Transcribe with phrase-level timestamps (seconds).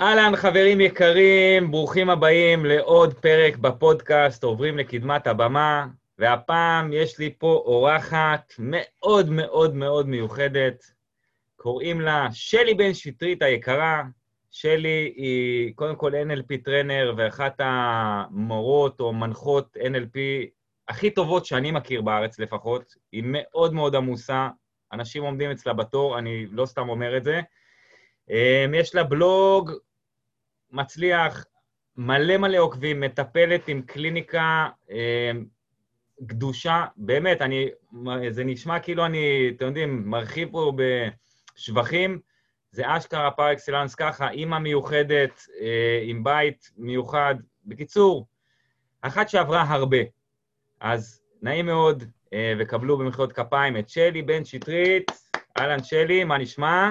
[0.00, 5.86] אהלן, חברים יקרים, ברוכים הבאים לעוד פרק בפודקאסט עוברים לקדמת הבמה,
[6.18, 10.84] והפעם יש לי פה אורחת מאוד מאוד מאוד מיוחדת.
[11.56, 14.02] קוראים לה שלי בן שטרית היקרה.
[14.50, 20.18] שלי היא קודם כל NLP טרנר ואחת המורות או מנחות NLP
[20.88, 22.94] הכי טובות שאני מכיר בארץ לפחות.
[23.12, 24.48] היא מאוד מאוד עמוסה,
[24.92, 27.40] אנשים עומדים אצלה בתור, אני לא סתם אומר את זה.
[28.30, 29.72] אמ, יש לה בלוג
[30.72, 31.44] מצליח,
[31.96, 35.44] מלא מלא עוקבים, מטפלת עם קליניקה אמ,
[36.28, 37.68] קדושה, באמת, אני,
[38.30, 40.72] זה נשמע כאילו אני, אתם יודעים, מרחיב פה
[41.56, 42.20] בשבחים,
[42.72, 47.34] זה אשכרה פר אקסלנס ככה, אימא מיוחדת, אה, עם בית מיוחד.
[47.64, 48.26] בקיצור,
[49.02, 49.98] אחת שעברה הרבה.
[50.80, 55.10] אז נעים מאוד, אה, וקבלו במחיאות כפיים את שלי בן שטרית.
[55.58, 56.90] אהלן, שלי, מה נשמע?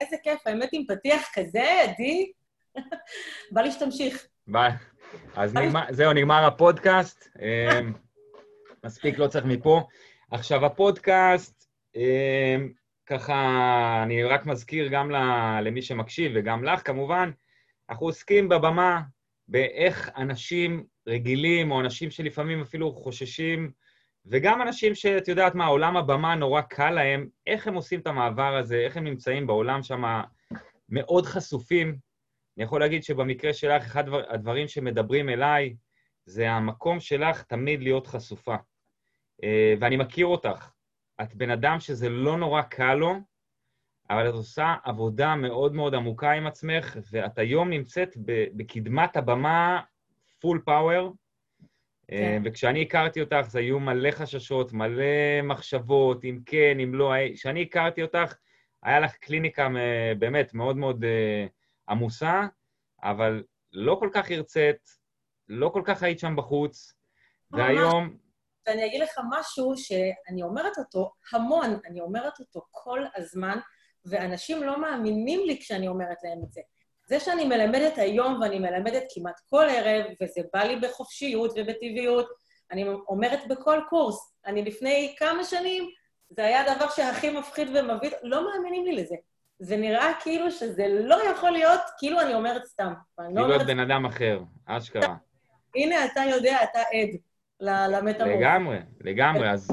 [0.00, 2.32] איזה כיף, האמת עם פתיח כזה, עדי,
[3.52, 4.26] בא לי שתמשיך.
[4.46, 4.72] ביי.
[5.36, 7.28] אז נגמר, זהו, נגמר הפודקאסט.
[7.40, 7.80] אה,
[8.84, 9.86] מספיק, לא צריך מפה.
[10.30, 12.56] עכשיו, הפודקאסט, אה,
[13.06, 15.10] ככה, אני רק מזכיר גם
[15.62, 17.30] למי שמקשיב וגם לך, כמובן,
[17.90, 19.00] אנחנו עוסקים בבמה
[19.48, 23.70] באיך אנשים רגילים, או אנשים שלפעמים אפילו חוששים,
[24.26, 28.56] וגם אנשים שאת יודעת מה, עולם הבמה נורא קל להם, איך הם עושים את המעבר
[28.56, 30.02] הזה, איך הם נמצאים בעולם שם
[30.88, 32.09] מאוד חשופים.
[32.60, 35.74] אני יכול להגיד שבמקרה שלך, אחד הדברים שמדברים אליי,
[36.24, 38.54] זה המקום שלך תמיד להיות חשופה.
[39.44, 40.70] אה, ואני מכיר אותך.
[41.22, 43.14] את בן אדם שזה לא נורא קל לו,
[44.10, 48.16] אבל את עושה עבודה מאוד מאוד עמוקה עם עצמך, ואת היום נמצאת
[48.56, 49.80] בקדמת הבמה
[50.40, 51.12] פול פאוור.
[52.12, 52.42] אה, כן.
[52.44, 57.12] וכשאני הכרתי אותך, זה היו מלא חששות, מלא מחשבות, אם כן, אם לא.
[57.34, 58.36] כשאני הכרתי אותך,
[58.82, 59.68] היה לך קליניקה
[60.18, 61.46] באמת מאוד מאוד אה,
[61.90, 62.46] עמוסה,
[63.02, 64.76] אבל לא כל כך הרצית,
[65.48, 66.94] לא כל כך היית שם בחוץ,
[67.50, 68.16] והיום...
[68.66, 73.58] ואני אגיד לך משהו שאני אומרת אותו המון, אני אומרת אותו כל הזמן,
[74.04, 76.60] ואנשים לא מאמינים לי כשאני אומרת להם את זה.
[77.08, 82.28] זה שאני מלמדת היום, ואני מלמדת כמעט כל ערב, וזה בא לי בחופשיות ובטבעיות,
[82.70, 84.34] אני אומרת בכל קורס.
[84.46, 85.90] אני לפני כמה שנים,
[86.30, 89.14] זה היה הדבר שהכי מפחיד ומביא, לא מאמינים לי לזה.
[89.60, 92.92] זה נראה כאילו שזה לא יכול להיות, כאילו אני אומרת סתם.
[93.18, 95.16] לא כאילו לא את בן אדם אחר, אשכרה.
[95.76, 97.16] הנה, אתה יודע, אתה עד.
[97.60, 98.36] למטמורפ.
[98.36, 99.50] לגמרי, לגמרי.
[99.50, 99.70] אז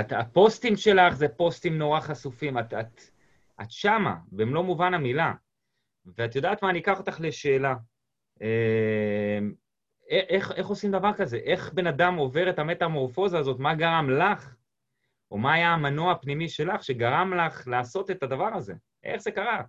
[0.00, 2.58] את, הפוסטים שלך זה פוסטים נורא חשופים.
[2.58, 3.00] את, את,
[3.62, 5.32] את שמה, במלוא מובן המילה.
[6.16, 6.70] ואת יודעת מה?
[6.70, 7.74] אני אקח אותך לשאלה.
[8.42, 9.38] אה,
[10.10, 11.36] איך, איך עושים דבר כזה?
[11.36, 13.58] איך בן אדם עובר את המטמורפוזה הזאת?
[13.58, 14.54] מה גרם לך?
[15.30, 18.74] או מה היה המנוע הפנימי שלך שגרם לך לעשות את הדבר הזה?
[19.04, 19.62] איך זה קרה?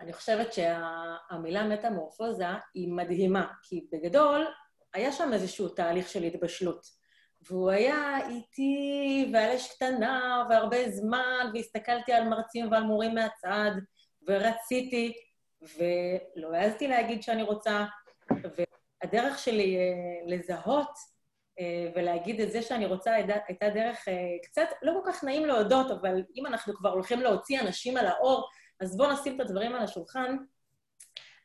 [0.00, 4.46] אני חושבת שהמילה מטמורפוזה היא מדהימה, כי בגדול
[4.94, 6.86] היה שם איזשהו תהליך של התבשלות.
[7.40, 13.70] והוא היה איטי ועל אש קטנה והרבה זמן, והסתכלתי על מרצים ועל מורים מהצד,
[14.28, 15.12] ורציתי,
[15.62, 17.84] ולא העזתי להגיד שאני רוצה,
[18.30, 21.15] והדרך שלי אה, לזהות
[21.94, 23.14] ולהגיד את זה שאני רוצה
[23.48, 27.60] הייתה דרך אה, קצת, לא כל כך נעים להודות, אבל אם אנחנו כבר הולכים להוציא
[27.60, 28.48] אנשים על האור,
[28.80, 30.36] אז בואו נשים את הדברים על השולחן.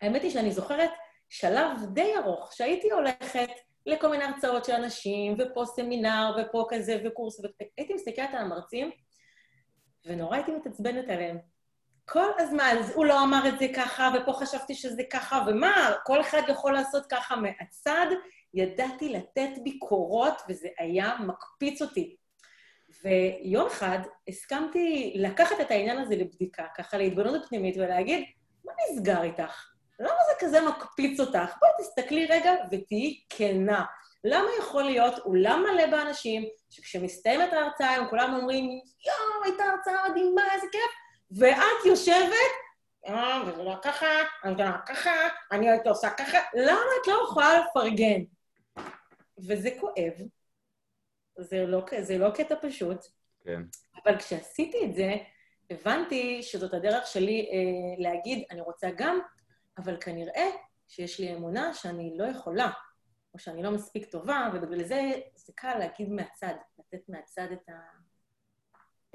[0.01, 0.89] האמת היא שאני זוכרת
[1.29, 3.49] שלב די ארוך, שהייתי הולכת
[3.85, 8.91] לכל מיני הרצאות של אנשים, ופה סמינר, ופה כזה, וקורס, והייתי מסתכלת על המרצים,
[10.05, 11.37] ונורא הייתי מתעצבנת עליהם.
[12.05, 16.21] כל הזמן, אז הוא לא אמר את זה ככה, ופה חשבתי שזה ככה, ומה, כל
[16.21, 18.07] אחד יכול לעשות ככה מהצד.
[18.53, 22.15] ידעתי לתת ביקורות, וזה היה מקפיץ אותי.
[23.03, 28.25] ויום אחד הסכמתי לקחת את העניין הזה לבדיקה, ככה להתבוננות פנימית, ולהגיד,
[28.65, 29.71] מה נסגר איתך?
[29.99, 31.55] למה זה כזה מקפיץ אותך?
[31.59, 33.85] בואי תסתכלי רגע ותהיי כנה.
[34.23, 40.41] למה יכול להיות אולם מלא באנשים, שכשמסתיימת ההרצאה הם כולם אומרים, יואו, הייתה הרצאה מדהימה,
[40.53, 40.91] איזה כיף,
[41.31, 42.51] ואת יושבת,
[43.07, 44.07] אה, וזה לא ככה,
[44.43, 45.11] אני לא ככה,
[45.51, 48.21] אני הייתי עושה ככה, למה את לא יכולה לפרגן?
[49.47, 50.13] וזה כואב,
[51.39, 52.97] זה לא, זה לא קטע פשוט,
[53.43, 53.61] כן.
[54.03, 55.15] אבל כשעשיתי את זה,
[55.69, 59.19] הבנתי שזאת הדרך שלי אה, להגיד, אני רוצה גם
[59.77, 60.47] אבל כנראה
[60.87, 62.71] שיש לי אמונה שאני לא יכולה,
[63.33, 67.79] או שאני לא מספיק טובה, ובגלל זה זה קל להגיד מהצד, לתת מהצד את, ה,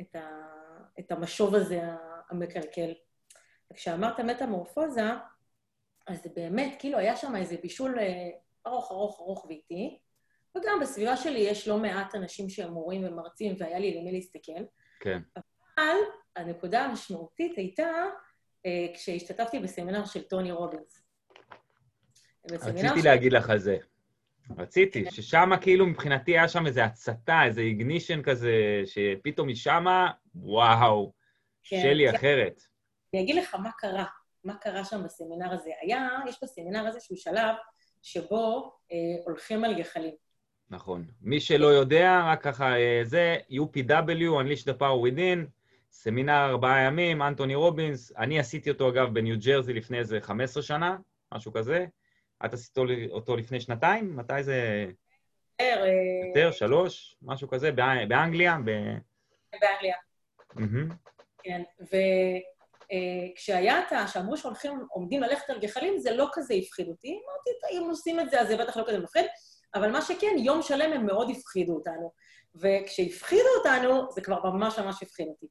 [0.01, 0.47] את, ה,
[0.99, 1.81] את המשוב הזה
[2.31, 2.93] המקלקל.
[3.73, 5.11] וכשאמרת מטמורפוזה,
[6.07, 8.31] אז זה באמת, כאילו היה שם איזה בישול אה,
[8.67, 9.99] ארוך, ארוך, ארוך ואיטי,
[10.57, 14.63] וגם בסביבה שלי יש לא מעט אנשים שהם מורים ומרצים, והיה לי למי להסתכל.
[15.01, 15.19] כן.
[15.79, 15.97] אבל
[16.37, 18.05] הנקודה המשמעותית הייתה
[18.67, 21.03] אה, כשהשתתפתי בסמינר של טוני רובינס.
[22.51, 23.77] רציתי להגיד לך על זה.
[24.59, 25.11] רציתי, כן.
[25.11, 29.85] ששם כאילו מבחינתי היה שם איזו הצתה, איזה איגנישן כזה, שפתאום משם,
[30.35, 31.13] וואו,
[31.65, 32.17] כן, שלי כן.
[32.17, 32.63] אחרת.
[33.15, 34.05] אני אגיד לך מה קרה,
[34.45, 35.71] מה קרה שם בסמינר הזה.
[35.81, 37.55] היה, יש בסמינר שהוא שלב
[38.03, 40.15] שבו אה, הולכים על גחלים.
[40.71, 41.05] נכון.
[41.23, 45.49] מי שלא יודע, רק ככה, אה, זה UPW, Unleash the Power Within,
[45.93, 48.13] סמינר ארבעה ימים, אנטוני רובינס.
[48.17, 50.97] אני עשיתי אותו, אגב, בניו ג'רזי לפני איזה 15 שנה,
[51.35, 51.87] משהו כזה.
[52.45, 52.79] את עשית
[53.11, 54.17] אותו לפני שנתיים?
[54.17, 54.87] מתי זה...
[55.61, 55.85] יותר,
[56.29, 58.57] יותר, שלוש, משהו כזה, באנגליה?
[58.65, 59.97] באנגליה.
[61.43, 64.09] כן, וכשהיה את ה...
[64.09, 67.09] שאמרו שהולכים, עומדים ללכת על גחלים, זה לא כזה הפחיד אותי.
[67.09, 69.27] אמרתי, אם עושים את זה, אז זה בטח לא כזה מפחיד.
[69.75, 72.13] אבל מה שכן, יום שלם הם מאוד הפחידו אותנו.
[72.55, 75.47] וכשהפחידו אותנו, זה כבר ממש ממש הפחיד אותי.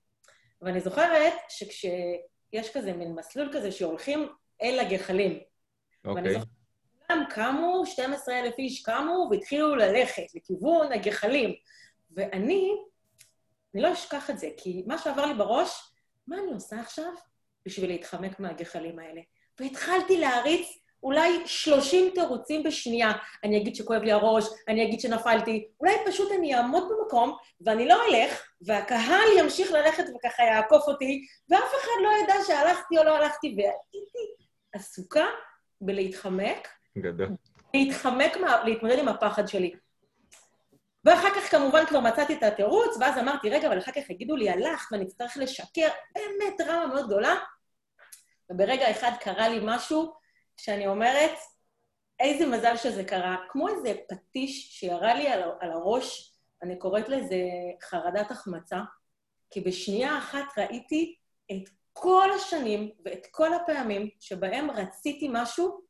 [0.62, 4.30] ואני זוכרת שכשיש כזה מין מסלול כזה שהולכים
[4.62, 5.40] אל הגחלים,
[6.06, 6.24] אוקיי.
[6.24, 6.48] ואני זוכרת
[7.08, 11.54] כולם קמו, 12,000 איש קמו והתחילו ללכת לכיוון הגחלים.
[12.12, 12.72] ואני,
[13.74, 15.92] אני לא אשכח את זה, כי מה שעבר לי בראש,
[16.28, 17.14] מה אני עושה עכשיו
[17.66, 19.22] בשביל להתחמק מהגחלים האלה?
[19.60, 23.12] והתחלתי להריץ אולי 30 תירוצים בשנייה.
[23.44, 27.98] אני אגיד שכואב לי הראש, אני אגיד שנפלתי, אולי פשוט אני אעמוד במקום ואני לא
[28.10, 33.56] אלך, והקהל ימשיך ללכת וככה יעקוף אותי, ואף אחד לא ידע שהלכתי או לא הלכתי,
[33.58, 35.26] והייתי עסוקה
[35.82, 36.68] בלהתחמק.
[36.98, 37.28] גדול.
[37.74, 39.74] להתחמק, מה, להתמודד עם הפחד שלי.
[41.06, 44.50] ואחר כך כמובן כבר מצאתי את התירוץ, ואז אמרתי, רגע, אבל אחר כך יגידו לי,
[44.50, 47.36] הלכת ואני אצטרך לשקר, באמת דרמה מאוד גדולה.
[48.52, 50.25] וברגע אחד קרה לי משהו
[50.58, 51.32] שאני אומרת,
[52.20, 53.38] איזה מזל שזה קרה.
[53.50, 57.38] כמו איזה פטיש שירה לי על, על הראש, אני קוראת לזה
[57.84, 58.80] חרדת החמצה,
[59.50, 61.16] כי בשנייה אחת ראיתי
[61.52, 65.82] את כל השנים ואת כל הפעמים שבהם רציתי משהו,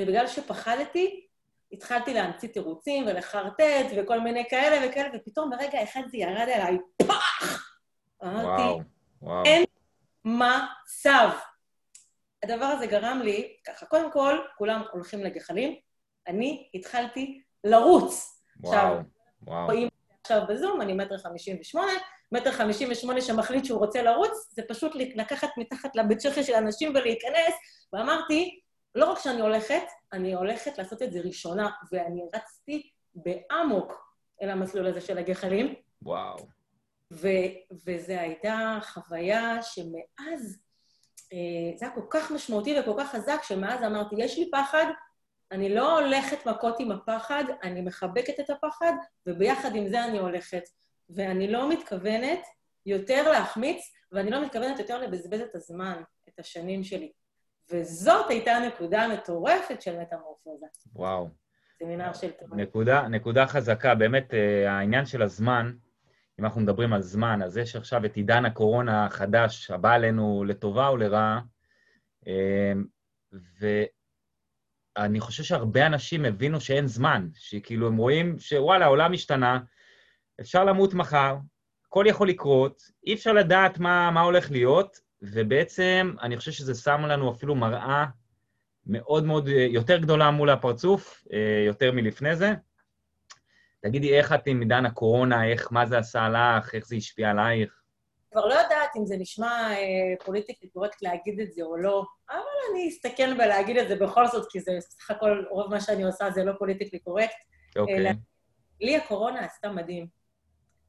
[0.00, 1.26] ובגלל שפחדתי,
[1.72, 7.70] התחלתי להמציא תירוצים ולחרטט וכל מיני כאלה וכאלה, ופתאום ברגע אחד זה ירד אליי, פח!
[8.24, 8.82] אמרתי,
[9.44, 9.64] אין
[10.24, 11.28] מצב.
[12.44, 15.74] הדבר הזה גרם לי, ככה, קודם כל, כולם הולכים לגחלים,
[16.26, 18.40] אני התחלתי לרוץ.
[18.60, 18.98] וואו, עכשיו,
[19.42, 19.64] וואו.
[19.64, 19.88] רואים
[20.20, 21.92] עכשיו בזום, אני מטר חמישים ושמונה,
[22.32, 26.90] מטר חמישים ושמונה שמחליט שהוא רוצה לרוץ, זה פשוט לקחת מתחת לבית שכר של אנשים
[26.90, 27.54] ולהיכנס,
[27.92, 28.60] ואמרתי,
[28.94, 29.82] לא רק שאני הולכת,
[30.12, 35.74] אני הולכת לעשות את זה ראשונה, ואני רצתי באמוק אל המסלול הזה של הגחלים.
[36.02, 36.36] וואו.
[37.12, 40.63] ו- וזו הייתה חוויה שמאז
[41.76, 44.86] זה היה כל כך משמעותי וכל כך חזק, שמאז אמרתי, יש לי פחד,
[45.52, 48.92] אני לא הולכת מכות עם הפחד, אני מחבקת את הפחד,
[49.26, 50.62] וביחד עם זה אני הולכת.
[51.10, 52.40] ואני לא מתכוונת
[52.86, 57.12] יותר להחמיץ, ואני לא מתכוונת יותר לבזבז את הזמן, את השנים שלי.
[57.70, 60.66] וזאת הייתה נקודה מטורפת של מטמורפוזה.
[60.92, 61.28] וואו.
[61.78, 62.56] סמינר של תורה.
[62.56, 65.72] נקודה, נקודה חזקה, באמת, אה, העניין של הזמן,
[66.40, 70.88] אם אנחנו מדברים על זמן, אז יש עכשיו את עידן הקורונה החדש, הבא עלינו לטובה
[70.88, 71.40] או לרעה,
[72.26, 72.84] אמ,
[73.60, 79.58] ואני חושב שהרבה אנשים הבינו שאין זמן, שכאילו הם רואים שוואלה, העולם השתנה,
[80.40, 81.36] אפשר למות מחר,
[81.86, 87.00] הכל יכול לקרות, אי אפשר לדעת מה, מה הולך להיות, ובעצם אני חושב שזה שם
[87.00, 88.06] לנו אפילו מראה
[88.86, 92.54] מאוד מאוד, יותר גדולה מול הפרצוף, אה, יותר מלפני זה.
[93.84, 97.82] תגידי, איך את עם עידן הקורונה, איך, מה זה עשה לך, איך זה השפיע עלייך?
[98.30, 102.38] כבר לא יודעת אם זה נשמע אה, politically correct להגיד את זה או לא, אבל
[102.72, 106.30] אני אסתכן בלהגיד את זה בכל זאת, כי זה סך הכל, רוב מה שאני עושה
[106.30, 107.36] זה לא politically correct.
[107.76, 107.96] אוקיי.
[107.96, 108.10] אלא,
[108.80, 110.06] לי הקורונה עשתה מדהים.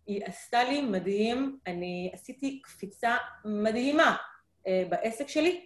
[0.08, 4.16] היא עשתה לי מדהים, אני עשיתי קפיצה מדהימה
[4.68, 5.66] אה, בעסק שלי,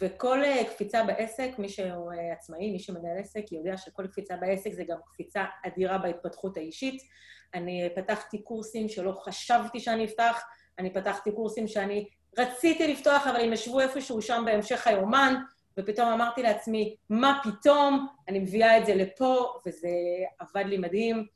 [0.00, 4.72] וכל אה, קפיצה בעסק, מי שהוא אה, עצמאי, מי שמנהל עסק, יודע שכל קפיצה בעסק
[4.72, 7.02] זה גם קפיצה אדירה בהתפתחות האישית.
[7.54, 10.42] אני פתחתי קורסים שלא חשבתי שאני אפתח,
[10.78, 12.08] אני פתחתי קורסים שאני
[12.38, 15.34] רציתי לפתוח, אבל הם ישבו איפשהו שם בהמשך היומן,
[15.78, 18.06] ופתאום אמרתי לעצמי, מה פתאום?
[18.28, 19.88] אני מביאה את זה לפה, וזה
[20.38, 21.26] עבד לי מדהים.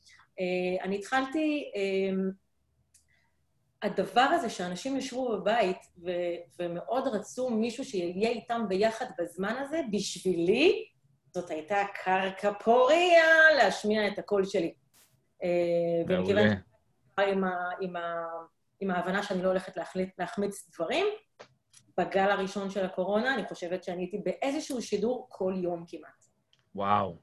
[0.41, 1.71] אה, אני התחלתי
[3.83, 6.11] הדבר הזה שאנשים ישבו בבית ו-
[6.59, 10.87] ומאוד רצו מישהו שיהיה איתם ביחד בזמן הזה, בשבילי
[11.35, 13.25] זאת הייתה קרקע פוריה
[13.57, 14.75] להשמיע את הקול שלי.
[15.43, 15.49] אה,
[16.09, 16.43] מעולה.
[17.21, 18.47] עם, ה- עם, ה-
[18.81, 21.07] עם ההבנה שאני לא הולכת להחליט, להחמיץ דברים,
[21.99, 26.25] בגל הראשון של הקורונה, אני חושבת שאני הייתי באיזשהו שידור כל יום כמעט.
[26.75, 27.17] וואו.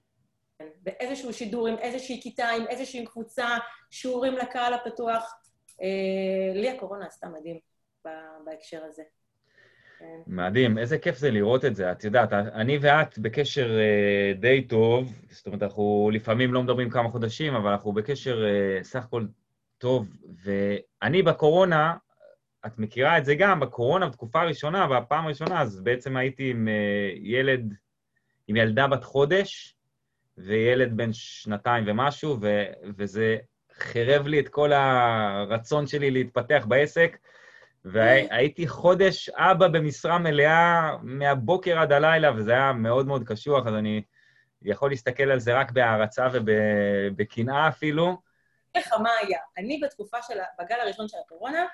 [0.60, 3.48] כן, באיזשהו שידור עם איזושהי כיתה, עם איזושהי קבוצה,
[3.92, 5.36] שיעורים לקהל הפתוח.
[5.84, 7.60] אה, לי הקורונה עשתה מדהים
[8.46, 9.04] בהקשר הזה.
[10.04, 10.22] כן.
[10.28, 11.92] מדהים, איזה כיף זה לראות את זה.
[11.92, 17.10] את יודעת, אני ואת בקשר uh, די טוב, זאת אומרת, אנחנו לפעמים לא מדברים כמה
[17.10, 19.26] חודשים, אבל אנחנו בקשר uh, סך הכל
[19.78, 20.08] טוב.
[20.44, 21.96] ואני בקורונה,
[22.66, 27.20] את מכירה את זה גם, בקורונה, בתקופה הראשונה, והפעם הראשונה, אז בעצם הייתי עם uh,
[27.22, 27.74] ילד,
[28.48, 29.76] עם ילדה בת חודש,
[30.38, 33.38] וילד בן שנתיים ומשהו, ו- וזה
[33.84, 37.18] חירב לי את כל הרצון שלי להתפתח בעסק.
[37.86, 44.02] והייתי חודש אבא במשרה מלאה מהבוקר עד הלילה, וזה היה מאוד מאוד קשוח, אז אני
[44.62, 48.18] יכול להסתכל על זה רק בהערצה ובקנאה אפילו.
[48.76, 49.40] איך מה היה?
[49.58, 51.66] אני בתקופה של, בגל הראשון של הקורונה,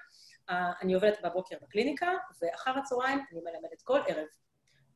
[0.50, 2.12] אני עובדת בבוקר בקליניקה,
[2.42, 4.26] ואחר הצהריים אני מלמדת כל ערב.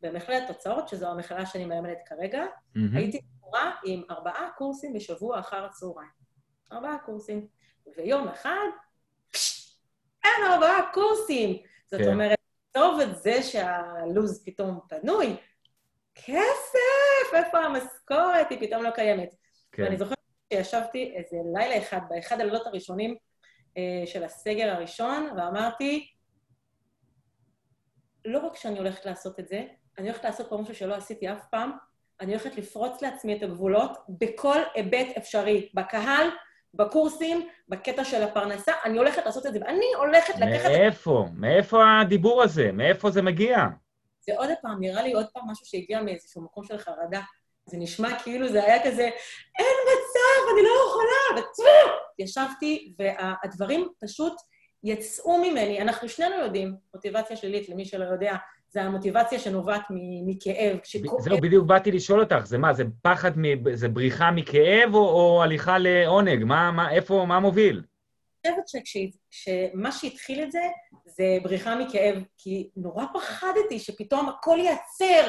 [0.02, 2.80] במכללת תוצאות, שזו המכללה שאני מלמדת כרגע, mm-hmm.
[2.94, 6.23] הייתי קוראה עם ארבעה קורסים בשבוע אחר הצהריים.
[6.74, 7.48] ארבעה קורסים.
[7.98, 8.68] ויום אחד,
[10.24, 11.58] אין ארבעה קורסים.
[11.92, 12.14] זאת כן.
[12.14, 12.38] אומרת,
[12.72, 15.36] טוב את זה שהלו"ז פתאום פנוי,
[16.16, 18.50] כסף, איפה המשכורת?
[18.50, 19.36] היא פתאום לא קיימת.
[19.72, 19.84] כן.
[19.84, 20.18] ואני זוכרת
[20.54, 23.16] שישבתי איזה לילה אחד, באחד הלילות הראשונים
[23.78, 26.12] אה, של הסגר הראשון, ואמרתי,
[28.26, 29.66] לא רק שאני הולכת לעשות את זה,
[29.98, 31.72] אני הולכת לעשות פה משהו שלא עשיתי אף פעם,
[32.22, 36.28] אני הולכת לפרוץ לעצמי את הגבולות בכל היבט אפשרי, בקהל,
[36.74, 40.70] בקורסים, בקטע של הפרנסה, אני הולכת לעשות את זה, ואני הולכת לקחת...
[40.70, 41.26] מאיפה?
[41.34, 42.72] מאיפה הדיבור הזה?
[42.72, 43.58] מאיפה זה מגיע?
[44.20, 47.22] זה עוד פעם, נראה לי עוד פעם משהו שהגיע מאיזשהו מקום של חרדה.
[47.66, 49.04] זה נשמע כאילו זה היה כזה,
[49.60, 51.64] אין מצב, אני לא יכולה, וצו!
[52.20, 54.34] ישבתי, והדברים פשוט
[54.84, 55.82] יצאו ממני.
[55.82, 58.36] אנחנו שנינו יודעים, מוטיבציה שלילית, למי שלא יודע,
[58.74, 59.82] זה המוטיבציה שנובעת
[60.26, 60.78] מכאב.
[61.20, 63.32] זהו, בדיוק באתי לשאול אותך, זה מה, זה פחד,
[63.74, 66.44] זה בריחה מכאב או, או הליכה לעונג?
[66.44, 67.84] מה, מה, איפה, מה מוביל?
[68.46, 68.84] אני חושבת
[69.32, 70.62] שמה שהתחיל את זה,
[71.06, 75.28] זה בריחה מכאב, כי נורא פחדתי שפתאום הכל ייעצר,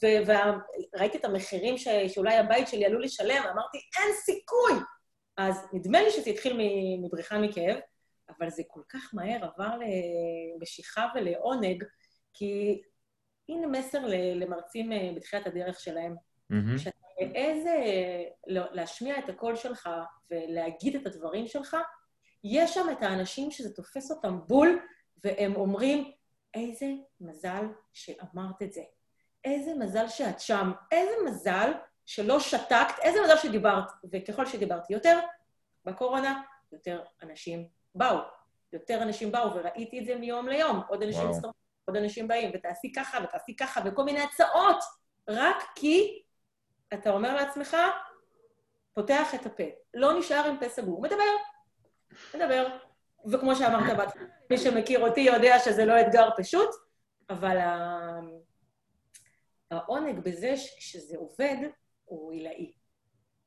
[0.00, 4.72] וראיתי את המחירים ש, שאולי הבית שלי עלול לשלם, ואמרתי, אין סיכוי!
[5.36, 6.60] אז נדמה לי שזה התחיל
[7.04, 7.76] מבריחה מכאב,
[8.38, 9.76] אבל זה כל כך מהר עבר
[10.60, 11.84] למשיכה ולעונג,
[12.38, 12.82] כי
[13.48, 14.02] הנה מסר
[14.34, 16.16] למרצים אה, בתחילת הדרך שלהם.
[16.52, 16.78] Mm-hmm.
[16.78, 17.64] שאתה מעז
[18.46, 19.90] לא, להשמיע את הקול שלך
[20.30, 21.76] ולהגיד את הדברים שלך,
[22.44, 24.80] יש שם את האנשים שזה תופס אותם בול,
[25.24, 26.12] והם אומרים,
[26.54, 26.86] איזה
[27.20, 28.82] מזל שאמרת את זה.
[29.44, 30.72] איזה מזל שאת שם.
[30.92, 31.72] איזה מזל
[32.06, 33.84] שלא שתקת, איזה מזל שדיברת.
[34.12, 35.18] וככל שדיברתי יותר,
[35.84, 38.18] בקורונה, יותר אנשים באו.
[38.72, 40.80] יותר אנשים באו, וראיתי את זה מיום ליום.
[40.88, 41.65] עוד אנשים הצטרפו.
[41.86, 44.78] עוד אנשים באים, ותעשי ככה, ותעשי ככה, וכל מיני הצעות,
[45.28, 46.22] רק כי
[46.94, 47.76] אתה אומר לעצמך,
[48.94, 49.64] פותח את הפה.
[49.94, 51.22] לא נשאר עם פה סגור, מדבר,
[52.34, 52.78] מדבר.
[53.32, 54.14] וכמו שאמרת בת,
[54.50, 56.70] מי שמכיר אותי יודע שזה לא אתגר פשוט,
[57.30, 57.58] אבל
[59.70, 61.56] העונג בזה שכשזה עובד,
[62.04, 62.72] הוא עילאי.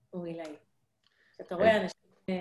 [0.10, 0.56] הוא עילאי.
[1.34, 2.36] כשאתה רואה אנשים אה,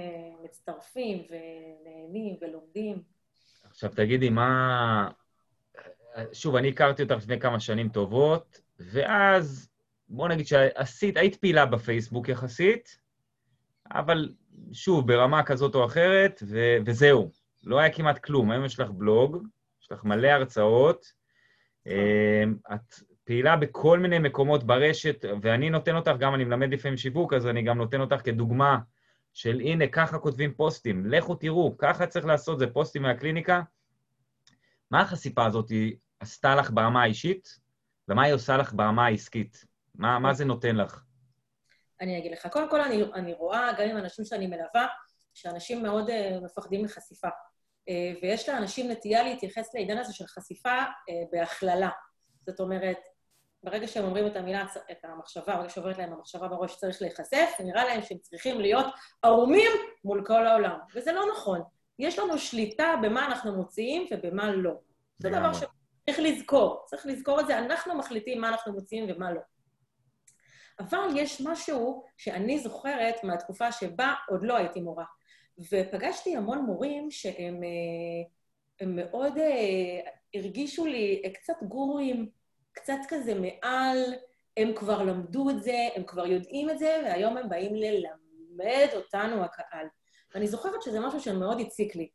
[0.44, 3.02] מצטרפים ונהנים ולומדים.
[3.64, 5.10] עכשיו תגידי, מה,
[6.32, 9.68] שוב, אני הכרתי אותך לפני כמה שנים טובות, ואז,
[10.08, 12.98] בוא נגיד שעשית, היית פעילה בפייסבוק יחסית,
[13.92, 14.28] אבל
[14.72, 17.30] שוב, ברמה כזאת או אחרת, ו- וזהו.
[17.64, 18.50] לא היה כמעט כלום.
[18.50, 19.42] היום יש לך בלוג,
[19.82, 21.12] יש לך מלא הרצאות,
[21.86, 21.92] אמ,
[22.74, 27.46] את פעילה בכל מיני מקומות ברשת, ואני נותן אותך, גם אני מלמד לפעמים שיווק, אז
[27.46, 28.78] אני גם נותן אותך כדוגמה
[29.34, 33.62] של הנה, ככה כותבים פוסטים, לכו תראו, ככה צריך לעשות, זה פוסטים מהקליניקה.
[34.90, 35.72] מה החשיפה הזאת
[36.20, 37.58] עשתה לך ברמה האישית,
[38.08, 39.64] ומה היא עושה לך ברמה העסקית?
[39.94, 41.02] מה, מה זה נותן לך?
[42.00, 42.46] אני אגיד לך.
[42.52, 44.86] קודם כל, אני, אני רואה, גם עם אנשים שאני מלווה,
[45.34, 47.28] שאנשים מאוד uh, מפחדים מחשיפה.
[47.28, 47.92] Uh,
[48.22, 51.90] ויש לאנשים נטייה להתייחס לעידן הזה של חשיפה uh, בהכללה.
[52.46, 52.98] זאת אומרת,
[53.62, 57.84] ברגע שהם אומרים את המילה, את המחשבה, ברגע שעוברת להם המחשבה בראש שצריך להיחשף, נראה
[57.84, 58.86] להם שהם צריכים להיות
[59.22, 59.70] ערומים
[60.04, 60.78] מול כל העולם.
[60.94, 61.62] וזה לא נכון.
[61.98, 64.72] יש לנו שליטה במה אנחנו מוציאים ובמה לא.
[65.18, 65.62] זה דבר ש...
[66.06, 69.40] צריך לזכור, צריך לזכור את זה, אנחנו מחליטים מה אנחנו מוציאים ומה לא.
[70.80, 75.04] אבל יש משהו שאני זוכרת מהתקופה שבה עוד לא הייתי מורה.
[75.58, 80.00] ופגשתי המון מורים שהם אה, מאוד אה,
[80.34, 82.30] הרגישו לי קצת גורים,
[82.72, 83.98] קצת כזה מעל,
[84.56, 89.44] הם כבר למדו את זה, הם כבר יודעים את זה, והיום הם באים ללמד אותנו,
[89.44, 89.86] הקהל.
[90.34, 92.08] ואני זוכרת שזה משהו שמאוד הציק לי.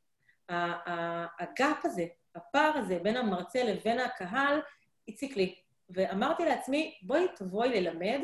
[1.39, 2.05] הגאפ הזה
[2.35, 4.61] הפער הזה בין המרצה לבין הקהל
[5.07, 5.55] הציק לי.
[5.89, 8.19] ואמרתי לעצמי, בואי תבואי ללמד,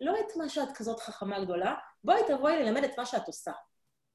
[0.00, 3.52] לא את מה שאת כזאת חכמה גדולה, בואי תבואי ללמד את מה שאת עושה.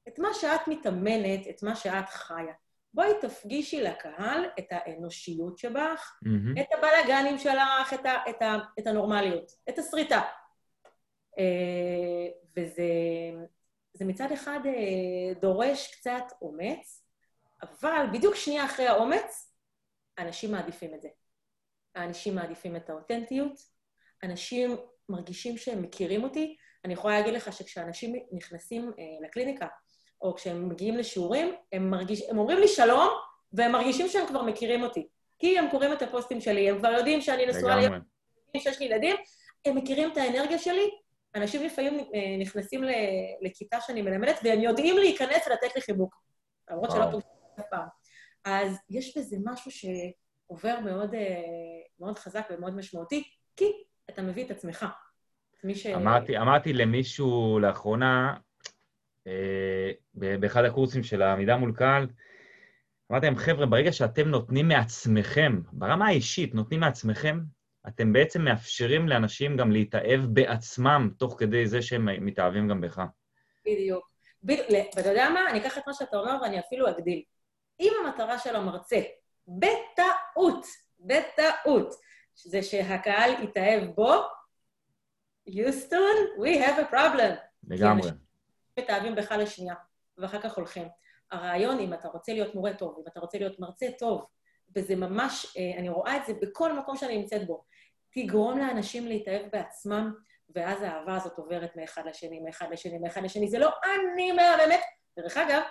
[0.08, 2.54] את מה שאת מתאמנת, את מה שאת חיה.
[2.94, 6.58] בואי תפגישי לקהל את האנושיות שבך, מהמם.
[6.58, 10.22] את הבלאגנים שלך, את, ה, את, ה, את הנורמליות, את הסריטה.
[11.38, 12.84] אה, וזה
[13.98, 17.04] זה מצד אחד אה, דורש קצת אומץ,
[17.62, 19.52] אבל בדיוק שנייה אחרי האומץ,
[20.18, 21.08] אנשים מעדיפים את זה.
[21.94, 23.60] האנשים מעדיפים את האותנטיות,
[24.24, 24.76] אנשים
[25.08, 26.56] מרגישים שהם מכירים אותי.
[26.84, 29.66] אני יכולה להגיד לך שכשאנשים נכנסים אה, לקליניקה,
[30.22, 33.08] או כשהם מגיעים לשיעורים, הם, מרגיש, הם אומרים לי שלום,
[33.52, 35.08] והם מרגישים שהם כבר מכירים אותי.
[35.38, 37.98] כי הם קוראים את הפוסטים שלי, הם כבר יודעים שאני נשואה לגמרי.
[38.54, 39.16] להיות, שיש לי ילדים,
[39.64, 40.90] הם מכירים את האנרגיה שלי.
[41.36, 42.80] אנשים לפעמים אה, נכנסים
[43.42, 46.14] לכיתה שאני מלמדת, והם יודעים להיכנס ולתת לי חיבוק.
[46.70, 47.10] למרות שלא.
[47.10, 47.86] פוגשים אף פעם.
[48.44, 51.40] אז יש בזה משהו שעובר מאוד, אה,
[52.00, 53.22] מאוד חזק ומאוד משמעותי,
[53.56, 53.64] כי
[54.10, 54.86] אתה מביא את עצמך.
[55.64, 55.86] מי ש...
[55.86, 58.36] אמרתי, אמרתי למישהו לאחרונה,
[59.26, 62.06] אה, באחד הקורסים של העמידה מול קהל,
[63.10, 67.40] אמרתי להם, חבר'ה, ברגע שאתם נותנים מעצמכם, ברמה האישית, נותנים מעצמכם,
[67.88, 73.02] אתם בעצם מאפשרים לאנשים גם להתאהב בעצמם, תוך כדי זה שהם מתאהבים גם בך.
[73.64, 74.10] בדיוק.
[74.42, 75.50] ואתה יודע מה?
[75.50, 77.22] אני אקח את מה שאתה אומר ואני אפילו אגדיל.
[77.80, 79.00] אם המטרה של המרצה,
[79.48, 80.66] בטעות,
[81.00, 81.94] בטעות,
[82.34, 84.12] זה שהקהל יתאהב בו,
[85.46, 87.34] יוסטון, we have a problem.
[87.68, 88.10] לגמרי.
[88.78, 89.74] מתאהבים בך לשנייה,
[90.18, 90.88] ואחר כך הולכים.
[91.30, 94.26] הרעיון, אם אתה רוצה להיות מורה טוב, אם אתה רוצה להיות מרצה טוב,
[94.76, 97.64] וזה ממש, אה, אני רואה את זה בכל מקום שאני נמצאת בו,
[98.16, 100.14] תגרום לאנשים להתאהב בעצמם,
[100.54, 103.48] ואז האהבה הזאת עוברת מאחד לשני, מאחד לשני, מאחד לשני.
[103.48, 104.80] זה לא אני מהממת.
[105.18, 105.62] דרך אגב,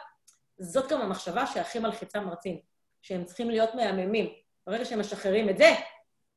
[0.60, 2.60] זאת גם המחשבה שהכי מלחיצה מרצים,
[3.02, 4.30] שהם צריכים להיות מהממים.
[4.68, 5.70] ברגע שהם משחררים את זה,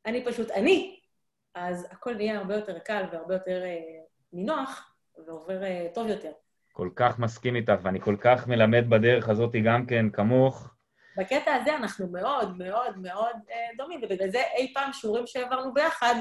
[0.07, 1.00] אני פשוט אני,
[1.55, 3.79] אז הכל נהיה הרבה יותר קל והרבה יותר אה,
[4.33, 4.95] נינוח,
[5.27, 6.33] ועובר אה, טוב יותר.
[6.73, 10.75] כל כך מסכים איתך, ואני כל כך מלמד בדרך הזאת גם כן, כמוך.
[11.19, 16.15] בקטע הזה אנחנו מאוד מאוד מאוד אה, דומים, ובגלל זה אי פעם שיעורים שהעברנו ביחד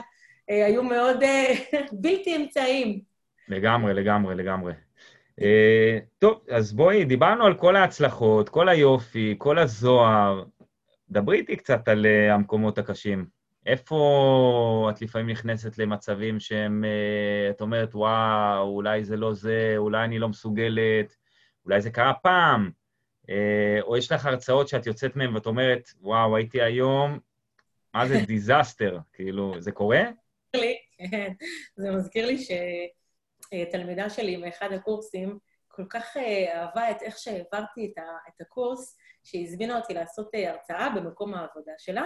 [0.49, 1.53] אה, היו מאוד אה,
[2.01, 3.01] בלתי אמצעיים.
[3.47, 4.73] לגמרי, לגמרי, לגמרי.
[6.19, 10.43] טוב, אז בואי, דיברנו על כל ההצלחות, כל היופי, כל הזוהר.
[11.09, 13.25] דברי איתי קצת על המקומות הקשים.
[13.65, 16.83] איפה את לפעמים נכנסת למצבים שהם,
[17.49, 21.15] את אומרת, וואו, אולי זה לא זה, אולי אני לא מסוגלת,
[21.65, 22.71] אולי זה קרה פעם,
[23.81, 27.19] או יש לך הרצאות שאת יוצאת מהן ואת אומרת, וואו, הייתי היום,
[27.93, 28.99] מה זה disaster?
[29.13, 30.01] כאילו, זה קורה?
[30.55, 30.77] לי,
[31.11, 31.33] כן,
[31.75, 32.37] זה מזכיר לי
[33.51, 35.39] שתלמידה שלי מאחד הקורסים
[35.77, 37.93] כל כך אה, אהבה את איך שהעברתי
[38.27, 42.01] את, הקורס, שהיא הזמינה אותי לעשות אה, הרצאה במקום העבודה שלה.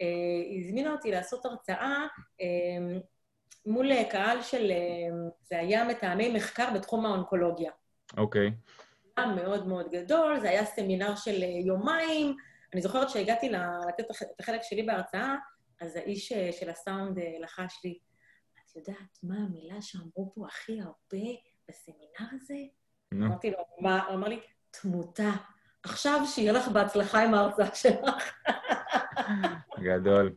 [0.00, 0.06] אה,
[0.50, 2.06] היא הזמינה אותי לעשות הרצאה
[2.40, 2.98] אה,
[3.66, 7.70] מול אה, קהל של, אה, זה היה מתאמי מחקר בתחום האונקולוגיה.
[8.16, 8.46] אוקיי.
[8.46, 8.52] היה
[9.26, 12.36] מאוד מאוד גדול, זה היה סמינר של אה, יומיים.
[12.74, 15.36] אני זוכרת שהגעתי לתת את החלק שלי בהרצאה,
[15.80, 17.98] אז האיש אה, של הסאונד אה, לחש לי,
[18.64, 21.26] את יודעת מה המילה שאמרו פה הכי הרבה
[21.68, 22.54] בסמינר הזה?
[23.12, 24.04] נו, אמרתי לו, מה?
[24.06, 25.30] הוא אמר לי, תמותה.
[25.82, 28.32] עכשיו שיהיה לך בהצלחה עם ההרצאה שלך.
[29.80, 30.34] גדול.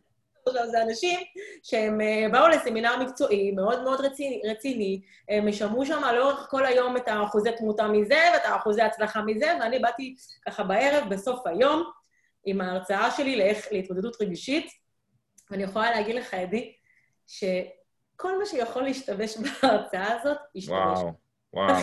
[0.55, 1.19] עכשיו, זה אנשים
[1.63, 6.97] שהם אה, באו לסמינר מקצועי מאוד מאוד רציני, רציני, הם שמעו שם לאורך כל היום
[6.97, 10.15] את האחוזי תמותה מזה ואת האחוזי הצלחה מזה, ואני באתי
[10.47, 11.83] ככה בערב, בסוף היום,
[12.45, 14.71] עם ההרצאה שלי לאיך, להתמודדות רגשית,
[15.51, 16.73] ואני יכולה להגיד לך, עדי,
[17.27, 20.75] שכל מה שיכול להשתבש בהרצאה הזאת, השתבש.
[20.75, 21.11] וואו,
[21.53, 21.75] וואו.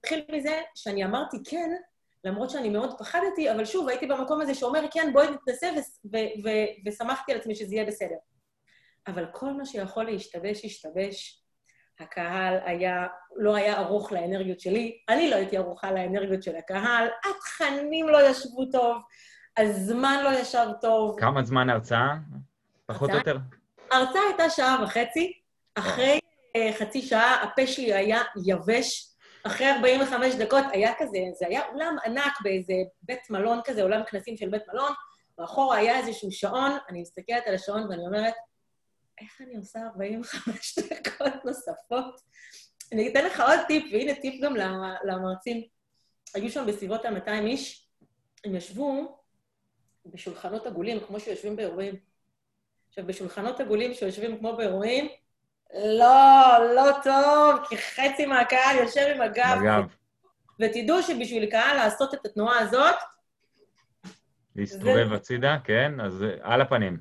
[0.00, 1.70] התחיל מזה שאני אמרתי כן,
[2.24, 5.70] למרות שאני מאוד פחדתי, אבל שוב, הייתי במקום הזה שאומר, כן, בואי נתנסה,
[6.86, 8.16] ושמחתי על עצמי שזה יהיה בסדר.
[9.06, 11.40] אבל כל מה שיכול להשתבש, השתבש.
[12.00, 13.06] הקהל היה,
[13.36, 18.64] לא היה ערוך לאנרגיות שלי, אני לא הייתי ערוכה לאנרגיות של הקהל, התכנים לא ישבו
[18.72, 19.02] טוב,
[19.56, 21.20] הזמן לא ישב טוב.
[21.20, 22.14] כמה זמן הרצאה?
[22.86, 23.32] פחות או הרצאה?
[23.32, 23.44] יותר?
[23.90, 25.32] ההרצאה הייתה שעה וחצי,
[25.74, 26.18] אחרי
[26.56, 29.09] אה, חצי שעה הפה שלי היה יבש,
[29.46, 34.36] אחרי 45 דקות היה כזה, זה היה אולם ענק באיזה בית מלון כזה, אולם כנסים
[34.36, 34.92] של בית מלון,
[35.38, 38.34] מאחורה היה איזשהו שעון, אני מסתכלת על השעון ואני אומרת,
[39.20, 42.20] איך אני עושה 45 דקות נוספות?
[42.92, 44.54] אני אתן לך עוד טיפ, והנה טיפ גם
[45.04, 45.62] למרצים.
[46.34, 47.88] היו שם בסביבות ה-200 איש,
[48.44, 49.18] הם ישבו
[50.06, 51.94] בשולחנות עגולים, כמו שיושבים באירועים.
[52.88, 55.08] עכשיו, בשולחנות עגולים שיושבים כמו באירועים,
[55.74, 59.58] לא, לא טוב, כי חצי מהקהל יושב עם הגב.
[59.62, 59.84] אגב,
[60.60, 62.96] ותדעו שבשביל קהל לעשות את התנועה הזאת,
[64.56, 66.00] להסתובב הצידה, כן?
[66.00, 66.98] אז על הפנים.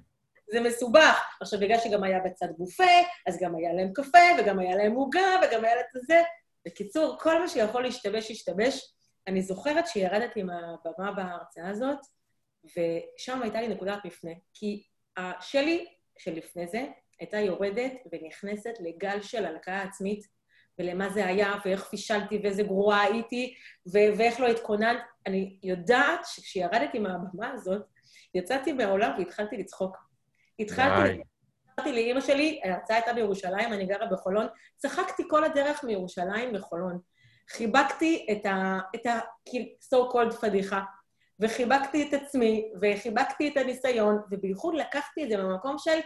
[0.52, 1.38] זה מסובך.
[1.42, 2.84] עכשיו, בגלל שגם היה בצד בופה,
[3.28, 6.22] אז גם היה להם קפה, וגם היה להם עוגה, וגם היה להם את זה.
[6.66, 8.94] בקיצור, כל מה שיכול להשתבש, ישתבש.
[9.28, 12.00] אני זוכרת שירדתי מהבמה בהרצאה הזאת,
[12.66, 14.32] ושם הייתה לי נקודת מפנה.
[14.54, 14.84] כי
[15.42, 15.86] שלי
[16.18, 16.86] שלפני זה
[17.20, 20.28] הייתה יורדת ונכנסת לגל של הלקאה עצמית,
[20.80, 23.56] ולמה זה היה, ואיך פישלתי, ואיזה גרועה הייתי,
[23.88, 24.98] ו- ואיך לא התכוננת.
[25.28, 27.82] אני יודעת שכשירדתי מהבמה הזאת,
[28.34, 29.98] יצאתי מהעולם והתחלתי לצחוק.
[30.60, 31.22] התחלתי...
[31.80, 37.00] אמרתי לאימא שלי, ההרצאה הייתה בירושלים, אני גרה בחולון, צחקתי כל הדרך מירושלים לחולון.
[37.50, 38.80] חיבקתי את ה...
[38.96, 39.20] את ה...
[39.94, 40.82] so called פדיחה,
[41.40, 46.00] וחיבקתי את עצמי, וחיבקתי את הניסיון, ובייחוד לקחתי את זה במקום של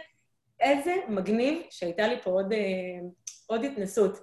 [0.60, 2.58] איזה מגניב שהייתה לי פה עוד, אה,
[3.46, 4.18] עוד התנסות.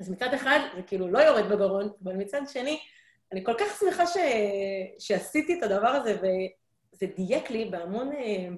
[0.00, 2.80] אז מצד אחד זה כאילו לא יורד בגרון, אבל מצד שני,
[3.32, 4.16] אני כל כך שמחה ש...
[4.98, 8.48] שעשיתי את הדבר הזה, וזה דייק לי בהמון אה,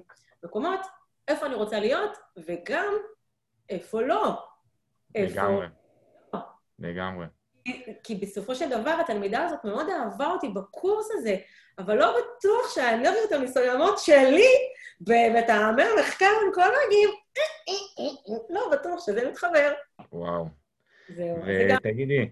[0.43, 0.79] מקומות,
[1.27, 2.93] איפה אני רוצה להיות, וגם
[3.69, 4.45] איפה לא.
[5.15, 5.67] לגמרי.
[6.25, 6.37] איפה...
[6.79, 7.25] לגמרי.
[7.27, 7.36] כי,
[8.03, 11.35] כי בסופו של דבר התלמידה הזאת מאוד אהבה אותי בקורס הזה,
[11.79, 14.47] אבל לא בטוח שהאנרגיות המסוימות שלי,
[15.01, 17.09] במטעמי המחקר עם כל הנהגים,
[18.49, 19.71] לא בטוח שזה מתחבר.
[20.11, 20.47] וואו.
[21.09, 21.37] זהו.
[21.45, 22.29] ותגידי,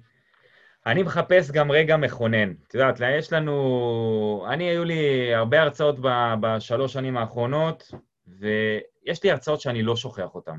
[0.86, 2.54] אני מחפש גם רגע מכונן.
[2.68, 4.46] את יודעת, יש לנו...
[4.50, 5.96] אני, היו לי הרבה הרצאות
[6.42, 7.92] בשלוש שנים האחרונות,
[8.28, 10.58] ויש לי הרצאות שאני לא שוכח אותן.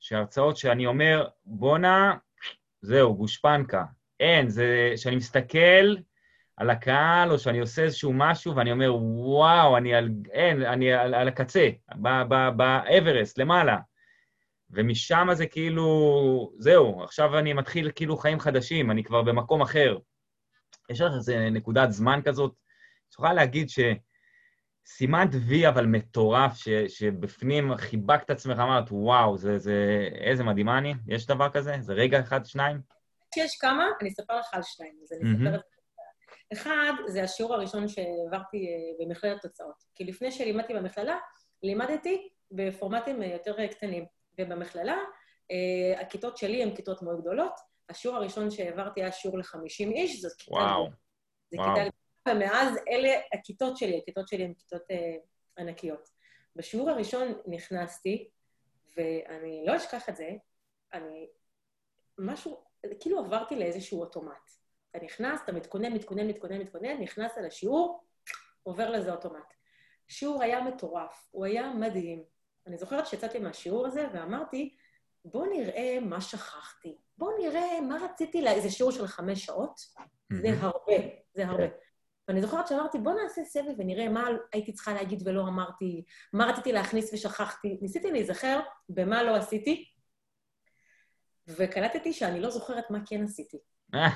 [0.00, 2.14] שהרצאות שאני אומר, בואנה,
[2.80, 3.84] זהו, גושפנקה.
[4.20, 5.96] אין, זה שאני מסתכל
[6.56, 10.08] על הקהל, או שאני עושה איזשהו משהו, ואני אומר, וואו, אני על...
[10.32, 11.68] אין, אני על, על הקצה,
[12.56, 13.76] באברסט, למעלה.
[14.70, 19.98] ומשם זה כאילו, זהו, עכשיו אני מתחיל כאילו חיים חדשים, אני כבר במקום אחר.
[20.90, 22.54] יש לך איזה נקודת זמן כזאת?
[23.08, 30.08] את יכולה להגיד שסימנת וי אבל מטורף, ש, שבפנים חיבקת עצמך, אמרת, וואו, זה, זה,
[30.14, 30.94] איזה מדהימה אני?
[31.06, 31.76] יש דבר כזה?
[31.80, 32.95] זה רגע אחד, שניים?
[33.36, 35.76] יש כמה, אני אספר לך על שניים, אז אני אספר את זה.
[36.52, 39.84] אחד, זה השיעור הראשון שהעברתי אה, במכללת תוצאות.
[39.94, 41.18] כי לפני שלימדתי במכללה,
[41.62, 44.06] לימדתי בפורמטים אה, יותר קטנים.
[44.38, 44.98] ובמכללה,
[45.50, 47.52] אה, הכיתות שלי הן כיתות מאוד גדולות.
[47.88, 50.56] השיעור הראשון שהעברתי היה שיעור ל-50 איש, זאת כיתה...
[50.56, 50.88] וואו.
[51.50, 51.74] זה וואו.
[51.74, 51.90] כיתה...
[52.28, 55.16] ומאז אלה הכיתות שלי, הכיתות שלי הן כיתות אה,
[55.58, 56.08] ענקיות.
[56.56, 58.28] בשיעור הראשון נכנסתי,
[58.96, 60.30] ואני לא אשכח את זה,
[60.92, 61.28] אני...
[62.18, 62.64] משהו,
[63.00, 64.50] כאילו עברתי לאיזשהו אוטומט.
[64.90, 68.04] אתה נכנס, אתה מתכונן, מתכונן, מתכונן, מתכונן, נכנס על השיעור,
[68.62, 69.54] עובר לזה אוטומט.
[70.10, 72.24] השיעור היה מטורף, הוא היה מדהים.
[72.66, 74.76] אני זוכרת שיצאתי מהשיעור הזה ואמרתי,
[75.24, 76.96] בואו נראה מה שכחתי.
[77.18, 78.52] בואו נראה מה רציתי, לה...
[78.52, 79.80] איזה שיעור של חמש שעות,
[80.32, 80.96] זה הרבה,
[81.34, 81.64] זה הרבה.
[82.28, 86.72] ואני זוכרת שאמרתי, בואו נעשה סבב ונראה מה הייתי צריכה להגיד ולא אמרתי, מה רציתי
[86.72, 87.78] להכניס ושכחתי.
[87.82, 89.84] ניסיתי להיזכר במה לא עשיתי,
[91.48, 93.56] וקלטתי שאני לא זוכרת מה כן עשיתי.
[93.94, 94.08] אה.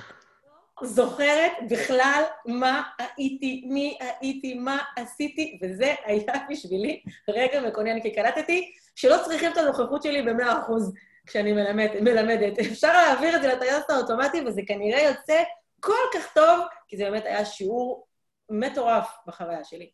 [0.83, 2.83] זוכרת בכלל מה
[3.17, 9.57] הייתי, מי הייתי, מה עשיתי, וזה היה בשבילי רגע מקונן, כי קלטתי שלא צריכים את
[9.57, 10.95] הנוכחות שלי במאה אחוז
[11.27, 12.59] כשאני מלמד, מלמדת.
[12.59, 15.43] אפשר להעביר את זה לטייס האוטומטי, וזה כנראה יוצא
[15.81, 18.07] כל כך טוב, כי זה באמת היה שיעור
[18.51, 19.91] מטורף בחוויה שלי.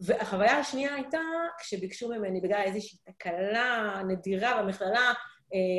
[0.00, 1.20] והחוויה השנייה הייתה
[1.58, 5.12] כשביקשו ממני, בגלל איזושהי תקלה נדירה במכללה,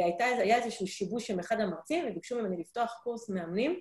[0.04, 3.80] הייתה, היה איזשהו שיבוש עם אחד המרצים, וביקשו ממני לפתוח קורס מאמנים.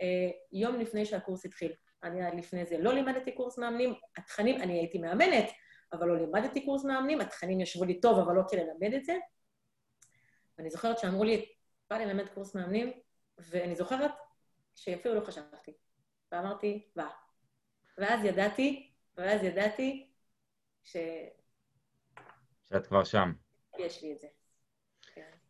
[0.00, 1.72] אה, יום לפני שהקורס התחיל.
[2.02, 5.50] אני עד לפני זה לא לימדתי קורס מאמנים, התכנים, אני הייתי מאמנת,
[5.92, 9.16] אבל לא לימדתי קורס מאמנים, התכנים ישבו לי טוב, אבל לא כדי ללמד את זה.
[10.58, 11.46] ואני זוכרת שאמרו לי,
[11.90, 12.92] בא ללמד קורס מאמנים,
[13.38, 14.10] ואני זוכרת
[14.74, 15.72] שאפילו לא חשבתי.
[16.32, 17.08] ואמרתי, בא.
[17.98, 20.10] ואז ידעתי, ואז ידעתי
[20.84, 20.96] ש...
[22.68, 23.32] שאת כבר שם.
[23.78, 24.26] יש לי את זה.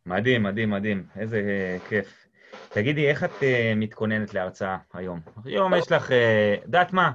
[0.05, 1.07] מדהים, מדהים, מדהים.
[1.15, 2.27] איזה uh, כיף.
[2.69, 5.19] תגידי, איך את uh, מתכוננת להרצאה היום?
[5.45, 6.09] היום יש לך,
[6.63, 7.11] יודעת מה?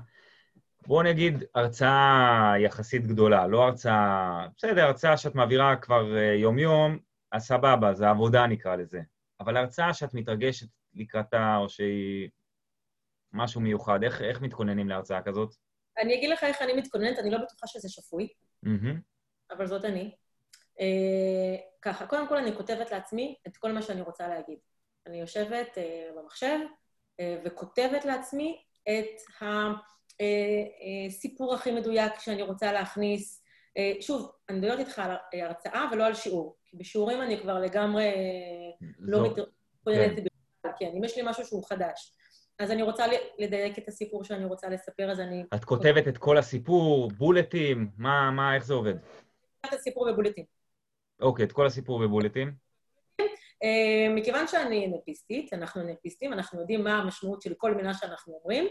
[0.86, 4.46] בואו נגיד הרצאה יחסית גדולה, לא הרצאה...
[4.56, 6.98] בסדר, הרצאה שאת מעבירה כבר יום-יום,
[7.32, 9.00] אז סבבה, זה עבודה נקרא לזה.
[9.40, 12.28] אבל הרצאה שאת מתרגשת לקראתה, או שהיא
[13.32, 15.54] משהו מיוחד, איך, איך מתכוננים להרצאה כזאת?
[15.98, 18.28] אני אגיד לך איך אני מתכוננת, אני לא בטוחה שזה שפוי,
[18.66, 18.96] mm-hmm.
[19.50, 20.14] אבל זאת אני.
[20.78, 24.58] Uh, ככה, קודם כל אני כותבת לעצמי את כל מה שאני רוצה להגיד.
[25.06, 26.58] אני יושבת uh, במחשב
[27.20, 29.42] uh, וכותבת לעצמי את
[31.08, 33.44] הסיפור הכי מדויק שאני רוצה להכניס.
[33.78, 38.12] Uh, שוב, אני מדברת איתך על הרצאה ולא על שיעור, כי בשיעורים אני כבר לגמרי
[38.98, 40.24] לא מתכוננת כן.
[40.24, 42.14] בכלל, כן, אם יש לי משהו שהוא חדש.
[42.58, 43.04] אז אני רוצה
[43.38, 45.44] לדייק את הסיפור שאני רוצה לספר, אז אני...
[45.54, 48.94] את כותבת את כל הסיפור, בולטים, מה, מה, איך זה עובד?
[49.66, 50.57] את הסיפור בבולטים.
[51.20, 52.68] אוקיי, את כל הסיפור בבולטים.
[53.64, 58.66] אה, מכיוון שאני נפיסטית, אנחנו נפיסטים, אנחנו יודעים מה המשמעות של כל מילה שאנחנו אומרים,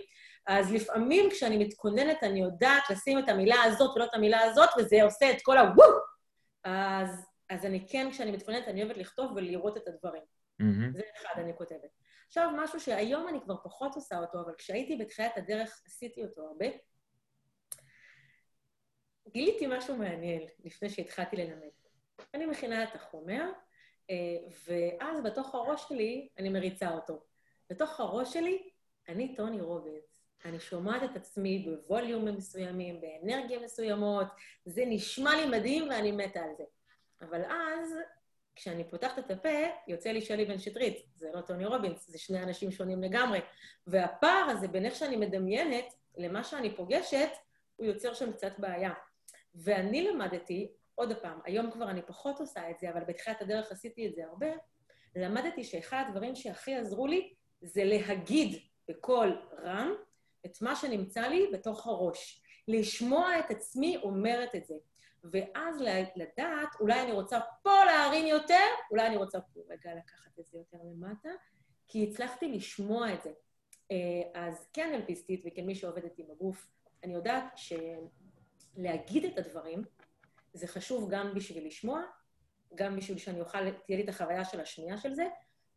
[0.48, 5.04] אז לפעמים כשאני מתכוננת, אני יודעת לשים את המילה הזאת ולא את המילה הזאת, וזה
[5.04, 5.90] עושה את כל הוואו!
[6.64, 10.24] אז, אז אני כן, כשאני מתכוננת, אני אוהבת לכתוב ולראות את הדברים.
[10.62, 10.94] Mm-hmm.
[10.94, 11.90] זה אחד, אני כותבת.
[12.28, 16.66] עכשיו, משהו שהיום אני כבר פחות עושה אותו, אבל כשהייתי בתחילת הדרך עשיתי אותו הרבה.
[19.30, 21.87] גיליתי משהו מעניין לפני שהתחלתי ללמד.
[22.34, 23.52] אני מכינה את החומר,
[24.10, 24.16] אה,
[24.68, 27.24] ואז בתוך הראש שלי אני מריצה אותו.
[27.70, 28.70] בתוך הראש שלי
[29.10, 30.24] אני טוני רובינס.
[30.46, 34.28] אני שומעת את עצמי בווליומים מסוימים, באנרגיה מסוימות,
[34.66, 36.64] זה נשמע לי מדהים ואני מתה על זה.
[37.22, 37.94] אבל אז
[38.56, 39.50] כשאני פותחת את הפה,
[39.88, 41.06] יוצא לי שלי בן שטרית.
[41.16, 43.40] זה לא טוני רובינס, זה שני אנשים שונים לגמרי.
[43.88, 45.86] והפער הזה בין איך שאני מדמיינת
[46.18, 47.30] למה שאני פוגשת,
[47.76, 48.94] הוא יוצר שם קצת בעיה.
[49.56, 54.08] ואני למדתי, עוד פעם, היום כבר אני פחות עושה את זה, אבל בתחילת הדרך עשיתי
[54.08, 54.48] את זה הרבה,
[55.16, 59.92] למדתי שאחד הדברים שהכי עזרו לי זה להגיד בקול רם
[60.46, 62.42] את מה שנמצא לי בתוך הראש.
[62.68, 64.76] לשמוע את עצמי אומרת את זה.
[65.24, 65.82] ואז
[66.16, 70.58] לדעת, אולי אני רוצה פה להרים יותר, אולי אני רוצה פה רגע לקחת את זה
[70.58, 71.30] יותר למטה,
[71.88, 73.32] כי הצלחתי לשמוע את זה.
[73.92, 73.98] אה,
[74.34, 76.68] אז כן אלפיסטית וכמי שעובדת עם הגוף,
[77.04, 77.58] אני יודעת
[78.76, 79.84] שלהגיד את הדברים,
[80.58, 82.02] זה חשוב גם בשביל לשמוע,
[82.76, 85.28] גם בשביל שאני אוכל, תהיה לי את החוויה של השנייה של זה,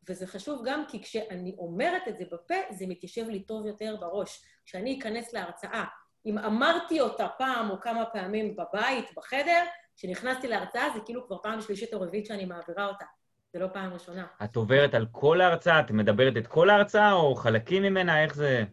[0.08, 4.44] וזה חשוב גם כי כשאני אומרת את זה בפה, זה מתיישב לי טוב יותר בראש.
[4.64, 5.84] כשאני אכנס להרצאה
[6.26, 9.64] אם אמרתי אותה פעם או כמה פעמים בבית, בחדר,
[9.96, 13.04] כשנכנסתי להרצאה זה כאילו כבר פעם שלישית או רביעית שאני מעבירה אותה.
[13.52, 14.26] זה לא פעם ראשונה.
[14.44, 15.80] את עוברת על כל ההרצאה?
[15.80, 18.22] את מדברת את כל ההרצאה או חלקים ממנה?
[18.22, 18.64] איך זה...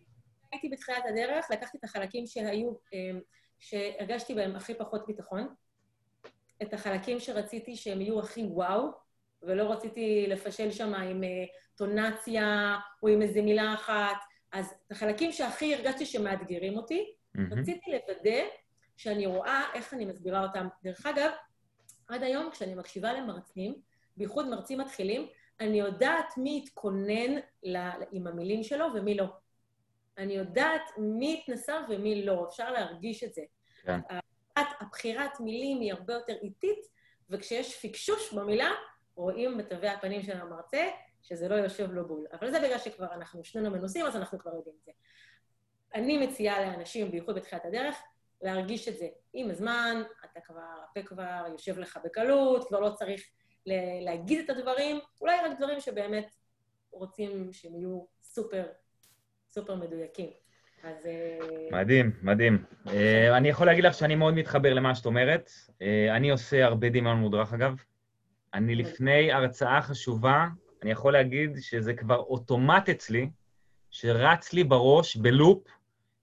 [0.52, 3.20] הייתי בתחילת הדרך, לקחתי את החלקים שהיו, אמ,
[3.60, 5.48] שהרגשתי בהם הכי פחות ביטחון,
[6.62, 8.92] את החלקים שרציתי שהם יהיו הכי וואו,
[9.44, 11.30] ולא רציתי לפשל שם עם אה,
[11.76, 14.18] טונציה או עם איזו מילה אחת,
[14.52, 17.60] אז את החלקים שהכי הרגשתי שמאתגרים אותי, Mm-hmm.
[17.60, 18.42] רציתי לוודא
[18.98, 20.68] שאני רואה איך אני מסבירה אותם.
[20.84, 21.32] דרך אגב,
[22.08, 23.76] עד היום כשאני מקשיבה למרצים,
[24.18, 25.28] בייחוד מרצים מתחילים,
[25.60, 27.40] אני יודעת מי התכונן
[28.12, 29.26] עם המילים שלו ומי לא.
[30.18, 33.42] אני יודעת מי התנסה ומי לא, אפשר להרגיש את זה.
[33.82, 34.00] כן.
[34.80, 36.80] הבחירת מילים היא הרבה יותר איטית,
[37.30, 38.70] וכשיש פיקשוש במילה,
[39.16, 40.88] רואים בתווי הפנים של המרצה
[41.22, 42.26] שזה לא יושב לו בול.
[42.34, 44.92] אבל זה בגלל שכבר אנחנו שנינו מנוסים, אז אנחנו כבר יודעים את זה.
[45.96, 47.96] אני מציעה לאנשים, בייחוד בתחילת הדרך,
[48.42, 49.08] להרגיש את זה.
[49.34, 53.22] עם הזמן, אתה כבר, הפה כבר יושב לך בקלות, כבר לא צריך
[54.02, 56.36] להגיד את הדברים, אולי רק דברים שבאמת
[56.92, 58.66] רוצים שהם יהיו סופר,
[59.50, 60.32] סופר מדויקים.
[60.88, 61.06] אז...
[61.06, 61.38] אה,
[61.72, 62.64] מדהים, מדהים.
[62.88, 65.52] אה, אני יכול להגיד לך שאני מאוד מתחבר למה שאת אומרת.
[65.82, 67.76] אה, אני עושה הרבה דמיון מודרך, אגב.
[68.54, 70.48] אני לפני הרצאה חשובה,
[70.84, 73.30] אני יכול להגיד שזה כבר אוטומט אצלי,
[73.92, 75.68] שרץ לי בראש בלופ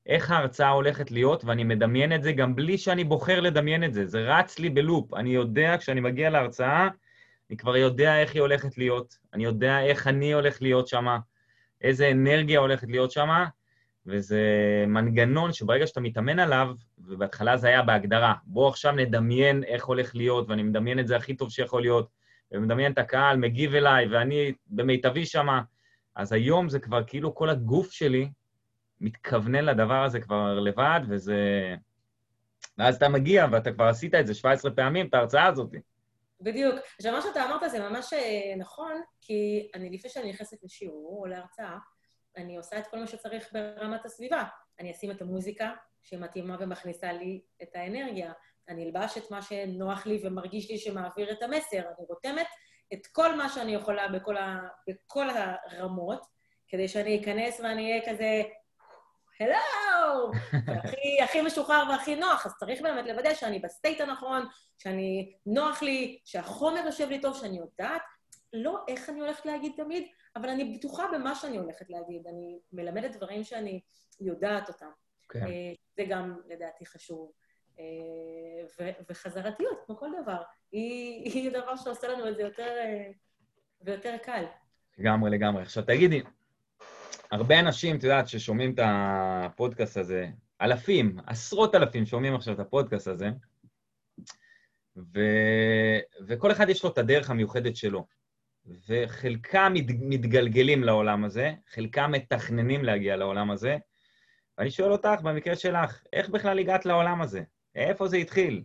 [0.07, 4.07] איך ההרצאה הולכת להיות, ואני מדמיין את זה גם בלי שאני בוחר לדמיין את זה.
[4.07, 5.14] זה רץ לי בלופ.
[5.14, 6.88] אני יודע, כשאני מגיע להרצאה,
[7.50, 11.07] אני כבר יודע איך היא הולכת להיות, אני יודע איך אני הולך להיות שם,
[11.83, 13.44] איזה אנרגיה הולכת להיות שם,
[14.06, 14.40] וזה
[14.86, 20.48] מנגנון שברגע שאתה מתאמן עליו, ובהתחלה זה היה בהגדרה, בוא עכשיו נדמיין איך הולך להיות,
[20.48, 22.08] ואני מדמיין את זה הכי טוב שיכול להיות,
[22.52, 25.48] ומדמיין את הקהל, מגיב אליי, ואני במיטבי שם,
[26.16, 28.28] אז היום זה כבר כאילו כל הגוף שלי
[29.00, 31.74] מתכוונן לדבר הזה כבר לבד, וזה...
[32.78, 35.70] ואז אתה מגיע ואתה כבר עשית את זה 17 פעמים, את ההרצאה הזאת.
[36.40, 36.74] בדיוק.
[36.96, 41.26] עכשיו, מה שאתה אמרת זה ממש אה, נכון, כי אני, לפני שאני נכנסת לשיעור או
[41.26, 41.78] להרצאה,
[42.36, 44.44] אני עושה את כל מה שצריך ברמת הסביבה.
[44.80, 48.32] אני אשים את המוזיקה שמתאימה ומכניסה לי את האנרגיה.
[48.68, 51.78] אני אלבש את מה שנוח לי ומרגיש לי שמעביר את המסר.
[51.78, 52.46] אני רותמת
[52.92, 54.60] את כל מה שאני יכולה בכל, ה...
[54.88, 56.26] בכל הרמות,
[56.68, 58.42] כדי שאני אכנס ואני אהיה כזה
[59.40, 60.30] הלו!
[60.84, 64.46] הכי, הכי משוחרר והכי נוח, אז צריך באמת לוודא שאני ב state הנכון,
[64.78, 68.02] שאני נוח לי, שהחומר יושב לי טוב, שאני יודעת
[68.52, 72.26] לא איך אני הולכת להגיד תמיד, אבל אני בטוחה במה שאני הולכת להגיד.
[72.26, 73.80] אני מלמדת דברים שאני
[74.20, 74.90] יודעת אותם.
[75.28, 75.42] כן.
[75.42, 77.32] אה, זה גם, לדעתי, חשוב.
[77.78, 80.42] אה, וחזרתיות, כמו כל דבר,
[80.72, 83.10] היא, היא דבר שעושה לנו את זה יותר אה,
[83.82, 84.44] ויותר קל.
[84.98, 85.62] לגמרי, לגמרי.
[85.62, 86.22] עכשיו, תגידי,
[87.30, 90.26] הרבה אנשים, את יודעת, ששומעים את הפודקאסט הזה,
[90.60, 93.30] אלפים, עשרות אלפים שומעים עכשיו את הפודקאסט הזה,
[94.96, 95.20] ו...
[96.26, 98.06] וכל אחד יש לו את הדרך המיוחדת שלו.
[98.88, 99.85] וחלקם מת...
[100.00, 103.77] מתגלגלים לעולם הזה, חלקם מתכננים להגיע לעולם הזה,
[104.59, 107.42] ואני שואל אותך, במקרה שלך, איך בכלל הגעת לעולם הזה?
[107.74, 108.62] איפה זה התחיל?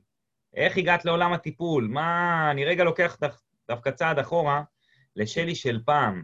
[0.54, 1.88] איך הגעת לעולם הטיפול?
[1.88, 2.52] מה...
[2.52, 4.64] אני רגע לוקח אותך דווקא צעד אחורה,
[5.16, 6.24] לשלי של פעם.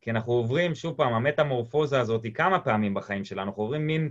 [0.00, 4.10] כי אנחנו עוברים, שוב פעם, המטמורפוזה הזאת כמה פעמים בחיים שלנו, אנחנו עוברים מין,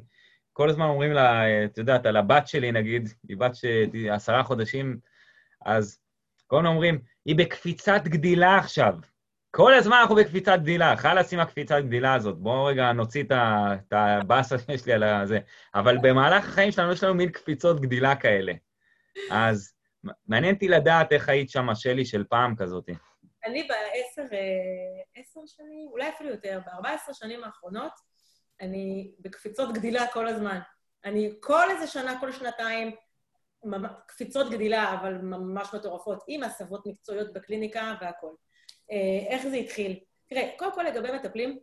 [0.53, 3.51] כל הזמן אומרים לה, את יודעת, על הבת שלי נגיד, היא בת
[4.11, 4.99] עשרה חודשים,
[5.65, 5.99] אז
[6.47, 8.93] כל הזמן אומרים, היא בקפיצת גדילה עכשיו.
[9.51, 12.37] כל הזמן אנחנו בקפיצת גדילה, חלאס עם הקפיצת גדילה הזאת.
[12.39, 15.39] בואו רגע נוציא את הבאסה שיש לי על זה.
[15.75, 18.53] אבל במהלך החיים שלנו יש לנו מין קפיצות גדילה כאלה.
[19.31, 19.73] אז
[20.27, 22.89] מעניין אותי לדעת איך היית שם, שלי של פעם כזאת.
[23.45, 27.91] אני בעשר אה, שנים, אולי אפילו יותר, ב-14 שנים האחרונות,
[28.61, 30.59] אני בקפיצות גדילה כל הזמן.
[31.05, 32.95] אני כל איזה שנה, כל שנתיים,
[34.07, 38.35] קפיצות גדילה, אבל ממש מטורפות, עם הסבות מקצועיות בקליניקה והכול.
[38.91, 39.99] אה, איך זה התחיל?
[40.27, 41.59] תראה, קודם כל לגבי מטפלים,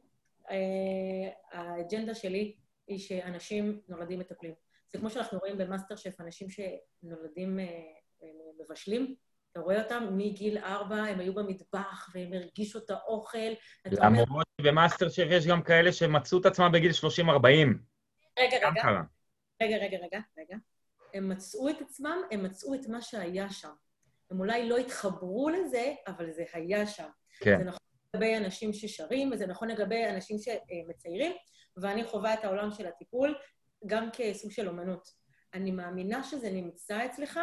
[0.51, 2.55] אה, האג'נדה שלי
[2.89, 4.55] היא שאנשים נולדים מטפלים.
[4.93, 7.59] זה כמו שאנחנו רואים במאסטר שף, אנשים שנולדים
[8.61, 9.15] מבשלים,
[9.55, 13.39] אתה רואה אותם מגיל ארבע, הם היו במטבח והם הרגישו את האוכל.
[13.85, 17.27] למרות שבמאסטר שף יש גם כאלה שמצאו את עצמם בגיל 30-40.
[18.39, 18.83] רגע, רגע.
[19.63, 20.57] רגע, רגע, רגע, רגע.
[21.15, 23.73] הם מצאו את עצמם, הם מצאו את מה שהיה שם.
[24.31, 27.09] הם אולי לא התחברו לזה, אבל זה היה שם.
[27.41, 27.59] כן.
[27.59, 27.81] זה נכון
[28.15, 31.33] לגבי אנשים ששרים, וזה נכון לגבי אנשים שמציירים,
[31.77, 33.39] ואני חווה את העולם של הטיפול
[33.87, 35.09] גם כסוג של אומנות.
[35.55, 37.41] אני מאמינה שזה נמצא אצלך,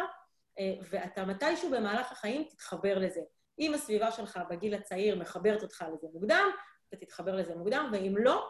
[0.58, 3.20] אה, ואתה מתישהו במהלך החיים תתחבר לזה.
[3.58, 6.46] אם הסביבה שלך בגיל הצעיר מחברת אותך לזה מוקדם,
[6.88, 8.48] אתה תתחבר לזה מוקדם, ואם לא,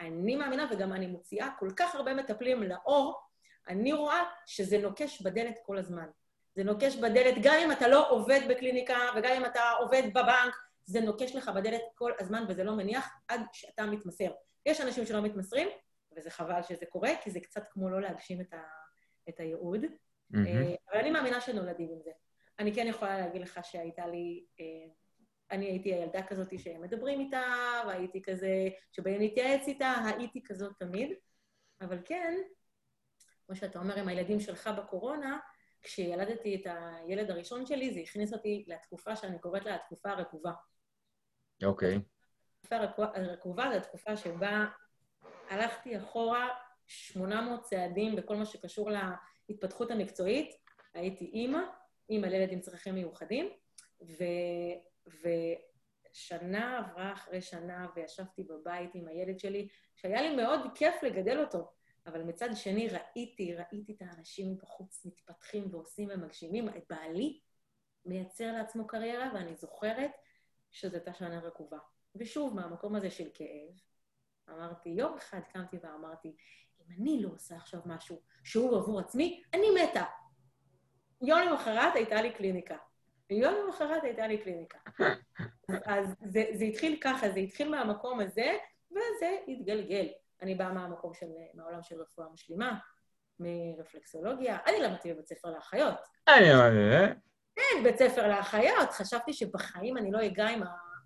[0.00, 3.20] אני מאמינה, וגם אני מוציאה כל כך הרבה מטפלים לאור,
[3.68, 6.06] אני רואה שזה נוקש בדלת כל הזמן.
[6.54, 11.00] זה נוקש בדלת, גם אם אתה לא עובד בקליניקה, וגם אם אתה עובד בבנק, זה
[11.00, 14.32] נוקש לך בדלת כל הזמן, וזה לא מניח עד שאתה מתמסר.
[14.66, 15.68] יש אנשים שלא מתמסרים,
[16.16, 18.62] וזה חבל שזה קורה, כי זה קצת כמו לא להגשים את, ה,
[19.28, 19.80] את הייעוד.
[19.84, 20.36] Mm-hmm.
[20.90, 22.10] אבל אני מאמינה שנולדים עם זה.
[22.58, 24.44] אני כן יכולה להגיד לך שהייתה לי...
[24.60, 24.92] אה,
[25.50, 27.42] אני הייתי הילדה כזאת שמדברים איתה,
[27.86, 31.12] והייתי כזה, שבאים להתייעץ איתה, הייתי כזאת תמיד.
[31.80, 32.34] אבל כן,
[33.52, 35.38] כמו שאתה אומר עם הילדים שלך בקורונה,
[35.82, 40.52] כשילדתי את הילד הראשון שלי, זה הכניס אותי לתקופה שאני קוראת לה התקופה הרקובה.
[41.64, 41.96] אוקיי.
[41.96, 42.00] Okay.
[42.74, 44.64] התקופה הרקובה זו התקופה שבה
[45.50, 46.48] הלכתי אחורה
[46.86, 48.90] 800 צעדים בכל מה שקשור
[49.48, 50.54] ההתפתחות המקצועית,
[50.94, 51.60] הייתי אימא,
[52.10, 53.50] אימא לילד עם צרכים מיוחדים,
[54.02, 54.24] ו,
[55.06, 61.72] ושנה עברה אחרי שנה וישבתי בבית עם הילד שלי, שהיה לי מאוד כיף לגדל אותו,
[62.06, 66.68] אבל מצד שני ראיתי, ראיתי את האנשים בחוץ מתפתחים ועושים ומגשימים.
[66.90, 67.40] בעלי
[68.06, 70.10] מייצר לעצמו קריירה, ואני זוכרת
[70.70, 71.78] שזו הייתה שנה רקובה.
[72.14, 73.80] ושוב, מהמקום הזה של כאב,
[74.48, 76.36] אמרתי, יום אחד קמתי ואמרתי,
[76.80, 80.04] אם אני לא עושה עכשיו משהו שהוא עבור עצמי, אני מתה.
[81.22, 82.76] יום למחרת הייתה לי קליניקה.
[83.30, 84.78] יום למחרת הייתה לי קליניקה.
[85.86, 88.56] אז זה, זה התחיל ככה, זה התחיל מהמקום הזה,
[88.90, 90.08] וזה התגלגל.
[90.42, 92.78] אני באה מהמקום של, מהעולם של רפואה משלימה,
[93.40, 94.58] מרפלקסולוגיה.
[94.66, 95.94] אני למדתי בבית ספר לאחיות.
[96.28, 97.20] אני למדתי,
[97.54, 98.90] כן, בית ספר לאחיות.
[98.90, 100.62] חשבתי שבחיים אני לא אגע עם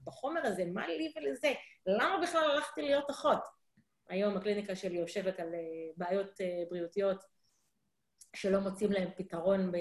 [0.07, 1.53] החומר הזה, מה לי ולזה?
[1.87, 3.41] למה בכלל הלכתי להיות אחות?
[4.09, 5.61] היום הקליניקה שלי יושבת על אה,
[5.97, 7.25] בעיות אה, בריאותיות
[8.37, 9.73] שלא מוצאים להן פתרון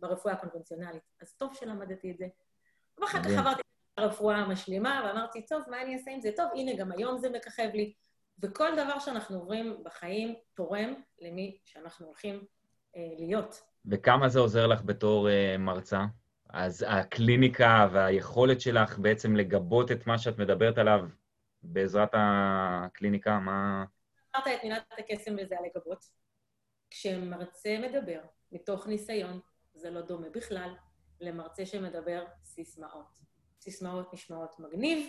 [0.00, 1.02] ברפואה הקונבנציונלית.
[1.20, 2.26] אז טוב שלמדתי את זה.
[3.00, 3.62] ואחר כך עברתי
[4.00, 6.30] לרפואה המשלימה, ואמרתי, טוב, מה אני אעשה עם זה?
[6.36, 7.94] טוב, הנה, גם היום זה מככב לי.
[8.42, 12.44] וכל דבר שאנחנו עוברים בחיים תורם למי שאנחנו הולכים
[12.96, 13.62] אה, להיות.
[13.86, 16.04] וכמה זה עוזר לך בתור אה, מרצה?
[16.48, 21.00] אז הקליניקה והיכולת שלך בעצם לגבות את מה שאת מדברת עליו
[21.62, 23.84] בעזרת הקליניקה, מה...
[24.36, 26.04] אמרת את מילת הקסם וזה הלגבות.
[26.90, 28.20] כשמרצה מדבר
[28.52, 29.40] מתוך ניסיון,
[29.74, 30.74] זה לא דומה בכלל
[31.20, 33.18] למרצה שמדבר סיסמאות.
[33.60, 35.08] סיסמאות נשמעות מגניב,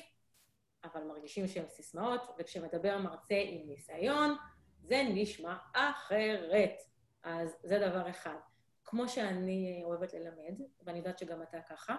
[0.84, 4.36] אבל מרגישים שהן סיסמאות, וכשמדבר מרצה עם ניסיון,
[4.82, 6.74] זה נשמע אחרת.
[7.24, 8.36] אז זה דבר אחד.
[8.84, 11.96] כמו שאני אוהבת ללמד, ואני יודעת שגם אתה ככה,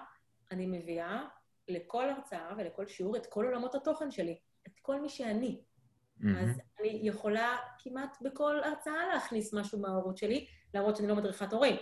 [0.50, 1.24] אני מביאה
[1.68, 5.60] לכל הרצאה ולכל שיעור את כל עולמות התוכן שלי, את כל מי שאני.
[6.20, 6.26] Mm-hmm.
[6.38, 11.76] אז אני יכולה כמעט בכל הרצאה להכניס משהו מההורות שלי, למרות שאני לא מדריכת הורים,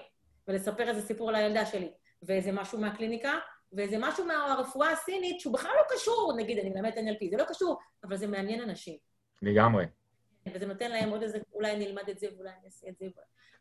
[0.48, 1.92] ולספר איזה סיפור על הילדה שלי,
[2.22, 3.38] ואיזה משהו מהקליניקה,
[3.72, 7.78] ואיזה משהו מהרפואה הסינית שהוא בכלל לא קשור, נגיד, אני מלמדת NLP, זה לא קשור,
[8.04, 8.96] אבל זה מעניין אנשים.
[9.42, 9.84] לגמרי.
[10.54, 13.06] וזה נותן להם עוד איזה, אולי אני אלמד את זה ואולי אני אעשה את זה.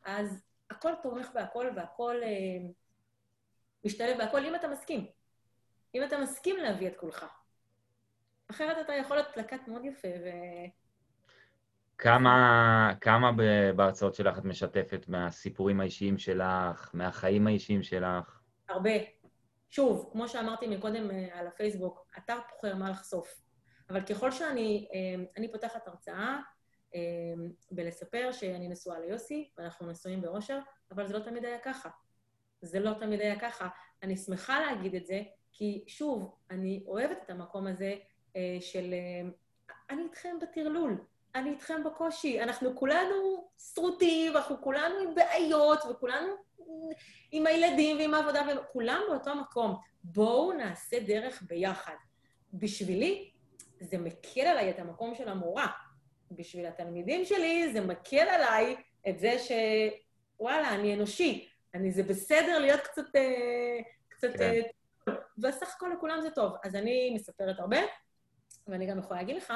[0.06, 2.70] אז הכל תומך בהכל והכל אה,
[3.86, 5.06] משתלב בהכל, אם אתה מסכים.
[5.96, 7.26] אם אתה מסכים להביא את כולך.
[8.52, 10.30] אחרת אתה יכול להיות פלקט מאוד יפה ו...
[11.98, 13.32] כמה, כמה
[13.76, 18.40] בהרצאות שלך את משתפת מהסיפורים האישיים שלך, מהחיים האישיים שלך?
[18.70, 19.19] הרבה.
[19.70, 23.42] שוב, כמו שאמרתי מקודם אה, על הפייסבוק, אתה בוחר מה לחשוף.
[23.90, 26.40] אבל ככל שאני אה, אני פותחת הרצאה
[26.96, 27.00] אה,
[27.72, 30.60] בלספר שאני נשואה ליוסי, ואנחנו נשואים באושר,
[30.92, 31.90] אבל זה לא תמיד היה ככה.
[32.62, 33.68] זה לא תמיד היה ככה.
[34.04, 37.96] אני שמחה להגיד את זה, כי שוב, אני אוהבת את המקום הזה
[38.60, 38.94] של
[39.90, 41.06] אני איתכם בטרלול,
[41.36, 46.34] אני איתכם בקושי, אנחנו כולנו שרוטים, אנחנו כולנו עם בעיות, וכולנו
[47.32, 49.76] עם הילדים ועם העבודה, וכולם באותו מקום.
[50.04, 51.96] בואו נעשה דרך ביחד.
[52.54, 53.32] בשבילי,
[53.80, 55.68] זה מקל עליי את המקום של המורה.
[56.32, 58.76] בשביל התלמידים שלי, זה מקל עליי
[59.10, 59.52] את זה ש...
[60.40, 61.50] וואלה, אני אנושי.
[61.74, 63.16] אני, זה בסדר להיות קצת...
[63.16, 64.38] אה, קצת...
[64.38, 64.62] כן.
[65.08, 66.54] אה, בסך הכל לכולם זה טוב.
[66.64, 67.78] אז אני מספרת הרבה,
[68.68, 69.54] ואני גם יכולה להגיד לך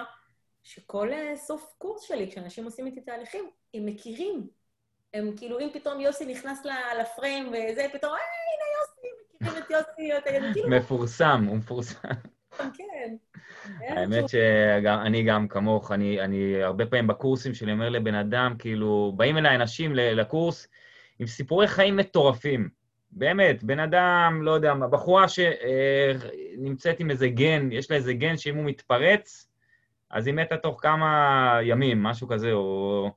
[0.64, 4.48] שכל אה, סוף קורס שלי, כשאנשים עושים איתי תהליכים, הם מכירים.
[5.14, 6.66] הם כאילו, אם פתאום יוסי נכנס
[7.02, 9.08] לפריים וזה, פתאום, אה, הנה יוסי,
[9.42, 10.70] מכירים את יוסי, אתה כאילו...
[10.78, 12.08] מפורסם, הוא מפורסם.
[12.58, 13.16] כן.
[13.90, 19.38] האמת שאני גם כמוך, אני, אני הרבה פעמים בקורסים שלי אומר לבן אדם, כאילו, באים
[19.38, 20.68] אליי אנשים לקורס
[21.20, 22.70] עם סיפורי חיים מטורפים.
[23.12, 28.56] באמת, בן אדם, לא יודע, בחורה שנמצאת עם איזה גן, יש לה איזה גן שאם
[28.56, 29.53] הוא מתפרץ,
[30.14, 33.12] אז היא מתה תוך כמה ימים, משהו כזה, או...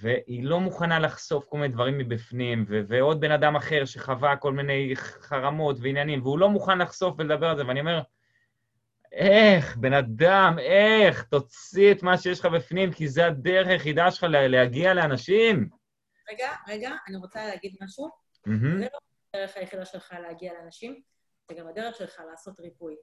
[0.00, 4.52] והיא לא מוכנה לחשוף כל מיני דברים מבפנים, ו- ועוד בן אדם אחר שחווה כל
[4.52, 8.02] מיני חרמות ועניינים, והוא לא מוכן לחשוף ולדבר על זה, ואני אומר,
[9.12, 14.26] איך, בן אדם, איך, תוציא את מה שיש לך בפנים, כי זה הדרך היחידה שלך
[14.30, 15.68] להגיע לאנשים.
[16.30, 18.08] רגע, רגע, אני רוצה להגיד משהו.
[18.08, 18.78] Mm-hmm.
[18.78, 18.98] זה לא
[19.34, 21.00] הדרך היחידה שלך להגיע לאנשים,
[21.48, 22.96] זה גם הדרך שלך לעשות ריפוי.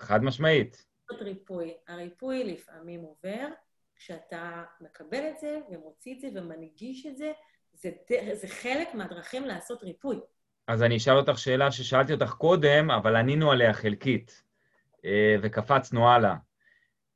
[0.00, 0.91] חד משמעית.
[1.20, 1.74] ריפוי.
[1.88, 3.46] הריפוי לפעמים עובר
[3.96, 7.32] כשאתה מקבל את זה ומוציא את זה ומנגיש את זה,
[7.72, 7.90] זה,
[8.32, 10.20] זה חלק מהדרכים לעשות ריפוי.
[10.66, 14.42] אז אני אשאל אותך שאלה ששאלתי אותך קודם, אבל ענינו עליה חלקית,
[15.04, 16.34] אה, וקפצנו הלאה.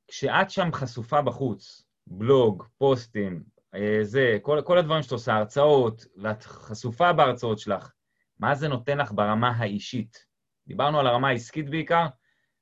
[0.09, 3.43] כשאת שם חשופה בחוץ, בלוג, פוסטים,
[3.75, 7.93] אה, זה, כל, כל הדברים שאת עושה, הרצאות, ואת חשופה בהרצאות שלך,
[8.39, 10.27] מה זה נותן לך ברמה האישית?
[10.67, 12.07] דיברנו על הרמה העסקית בעיקר,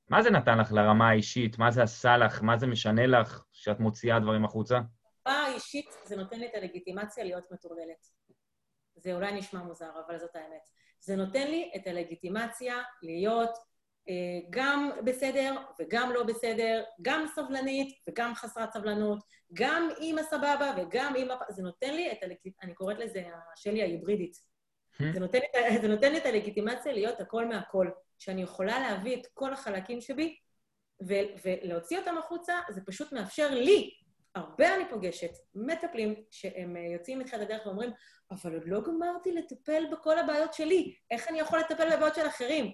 [0.09, 1.57] מה זה נתן לך לרמה האישית?
[1.57, 2.41] מה זה עשה לך?
[2.41, 4.79] מה זה משנה לך שאת מוציאה דברים החוצה?
[5.25, 8.05] ברמה האישית זה נותן לי את הלגיטימציה להיות מטורללת.
[8.95, 10.69] זה אולי נשמע מוזר, אבל זאת האמת.
[10.99, 13.57] זה נותן לי את הלגיטימציה להיות
[14.09, 19.19] אה, גם בסדר וגם לא בסדר, גם סבלנית וגם חסרת סבלנות,
[19.53, 21.35] גם אימא סבבה וגם אימא...
[21.49, 24.54] זה נותן לי את הלגיטימציה, אני קוראת לזה השלי ההיברידית.
[25.01, 25.13] Hmm?
[25.13, 25.39] זה נותן,
[25.81, 27.87] זה נותן לי את הלגיטימציה להיות הכל מהכל.
[28.19, 30.37] שאני יכולה להביא את כל החלקים שבי
[31.07, 33.93] ו- ולהוציא אותם החוצה, זה פשוט מאפשר לי,
[34.35, 37.91] הרבה אני פוגשת, מטפלים שהם אה, יוצאים מתחילת הדרך ואומרים,
[38.31, 42.71] אבל עוד לא גמרתי לטפל בכל הבעיות שלי, איך אני יכול לטפל בבעיות של אחרים?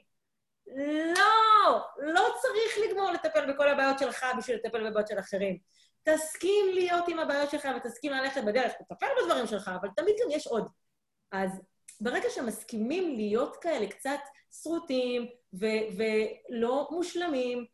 [1.17, 5.57] לא, לא צריך לגמור לטפל בכל הבעיות שלך בשביל לטפל בבעיות של אחרים.
[6.03, 10.47] תסכים להיות עם הבעיות שלך ותסכים ללכת בדרך, תטפל בדברים שלך, אבל תמיד גם יש
[10.47, 10.67] עוד.
[11.31, 11.61] אז
[12.01, 14.19] ברגע שמסכימים להיות כאלה קצת
[14.61, 17.65] שרוטים ולא מושלמים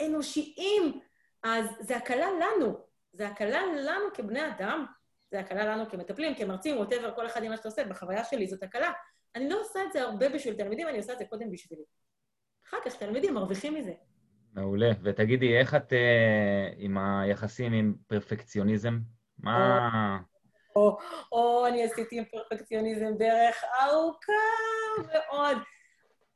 [0.00, 1.00] ואנושיים,
[1.42, 2.78] אז זה הקלה לנו.
[3.12, 4.86] זה הקלה לנו כבני אדם,
[5.30, 8.62] זה הקלה לנו כמטפלים, כמרצים, ווטאבר, כל אחד עם מה שאתה עושה, בחוויה שלי זאת
[8.62, 8.92] הקלה.
[9.34, 11.82] אני לא עושה את זה הרבה בשביל תלמידים, אני עושה את זה קודם בשבילי.
[12.68, 13.92] אחר כך תלמידים מרוויחים מזה.
[14.54, 14.90] מעולה.
[15.02, 15.96] ותגידי, איך את uh,
[16.76, 18.98] עם היחסים עם פרפקציוניזם?
[19.38, 20.18] מה...
[20.76, 20.98] או,
[21.32, 24.32] או אני עשיתי עם פרפקציוניזם דרך ארוכה
[25.06, 25.56] מאוד.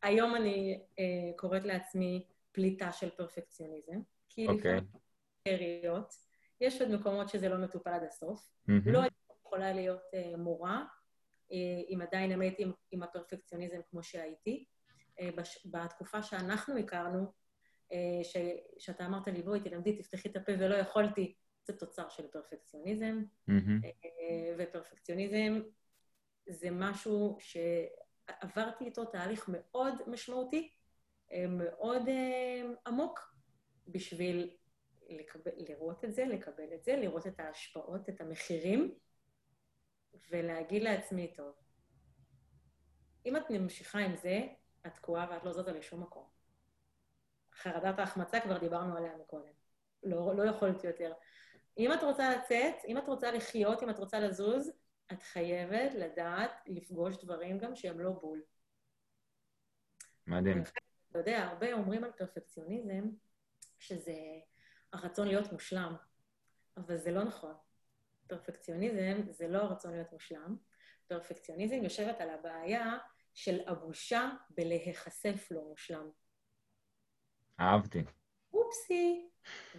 [0.02, 1.04] היום אני אה,
[1.36, 4.50] קוראת לעצמי פליטה של פרפקציוניזם, כי okay.
[4.50, 4.80] אוקיי.
[6.60, 8.50] יש עוד מקומות שזה לא מטופל עד הסוף.
[8.68, 8.90] Mm-hmm.
[8.90, 9.00] לא
[9.44, 10.84] יכולה להיות אה, מורה,
[11.52, 11.56] אה,
[11.90, 14.64] אם עדיין הייתי עם, עם הפרפקציוניזם כמו שהייתי.
[15.20, 17.32] אה, בש, בתקופה שאנחנו הכרנו,
[17.92, 18.36] אה, ש,
[18.78, 21.34] שאתה אמרת לי, בואי, תלמדי, תפתחי את הפה ולא יכולתי,
[21.64, 23.86] זה תוצר של פרפקציוניזם, mm-hmm.
[24.58, 25.60] ופרפקציוניזם
[26.46, 30.70] זה משהו שעברתי איתו תהליך מאוד משמעותי,
[31.32, 33.34] אה, מאוד אה, עמוק,
[33.88, 34.56] בשביל
[35.08, 38.94] לקבל, לראות את זה, לקבל את זה, לראות את ההשפעות, את המחירים,
[40.30, 41.54] ולהגיד לעצמי, טוב,
[43.26, 44.46] אם את ממשיכה עם זה,
[44.86, 46.28] את תקועה ואת לא זזה לשום מקום.
[47.54, 49.52] חרדת ההחמצה, כבר דיברנו עליה מקודם.
[50.02, 51.12] לא, לא יכולתי יותר.
[51.80, 54.72] אם את רוצה לצאת, אם את רוצה לחיות, אם את רוצה לזוז,
[55.12, 58.42] את חייבת לדעת לפגוש דברים גם שהם לא בול.
[60.26, 60.62] מדהים.
[61.10, 63.04] אתה יודע, הרבה אומרים על פרפקציוניזם
[63.78, 64.14] שזה
[64.92, 65.96] הרצון להיות מושלם,
[66.76, 67.54] אבל זה לא נכון.
[68.26, 70.56] פרפקציוניזם זה לא הרצון להיות מושלם.
[71.06, 72.98] פרפקציוניזם יושבת על הבעיה
[73.34, 76.10] של הבושה בלהיחשף לא מושלם.
[77.60, 78.04] אהבתי.
[78.52, 79.29] אופסי.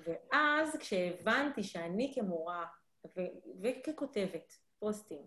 [0.06, 2.66] ואז כשהבנתי שאני כמורה
[3.06, 5.22] ו- וככותבת פוסטים,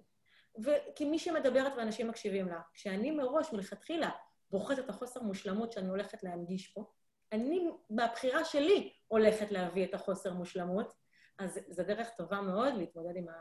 [0.65, 4.11] וכמי שמדברת ואנשים מקשיבים לה, כשאני מראש, מלכתחילה,
[4.51, 6.85] בוחרת את החוסר מושלמות שאני הולכת להנגיש פה,
[7.33, 10.93] אני, מהבחירה שלי, הולכת להביא את החוסר מושלמות,
[11.39, 13.33] אז זו דרך טובה מאוד להתמודד עם ה...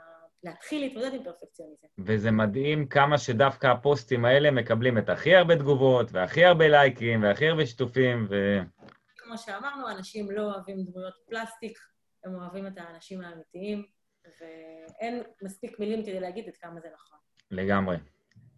[0.44, 1.88] להתחיל להתמודד עם פרפקציוניזם.
[2.06, 7.48] וזה מדהים כמה שדווקא הפוסטים האלה מקבלים את הכי הרבה תגובות, והכי הרבה לייקים, והכי
[7.48, 8.60] הרבה שיתופים, ו...
[9.34, 11.80] כמו שאמרנו, אנשים לא אוהבים דמויות פלסטיק,
[12.26, 13.86] הם אוהבים את האנשים האמיתיים,
[14.40, 17.18] ואין מספיק מילים כדי להגיד את כמה זה נכון.
[17.52, 17.98] לגמרי.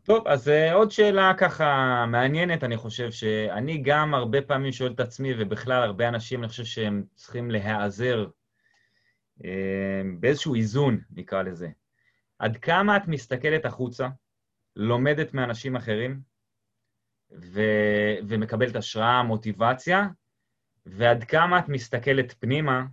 [0.03, 4.99] טוב, אז uh, עוד שאלה ככה מעניינת, אני חושב שאני גם הרבה פעמים שואל את
[4.99, 8.27] עצמי, ובכלל הרבה אנשים, אני חושב שהם צריכים להיעזר
[9.39, 9.43] uh,
[10.19, 11.69] באיזשהו איזון, נקרא לזה.
[12.39, 14.07] עד כמה את מסתכלת החוצה,
[14.75, 16.21] לומדת מאנשים אחרים,
[17.31, 20.07] ו- ומקבלת השראה, מוטיבציה,
[20.85, 22.83] ועד כמה את מסתכלת פנימה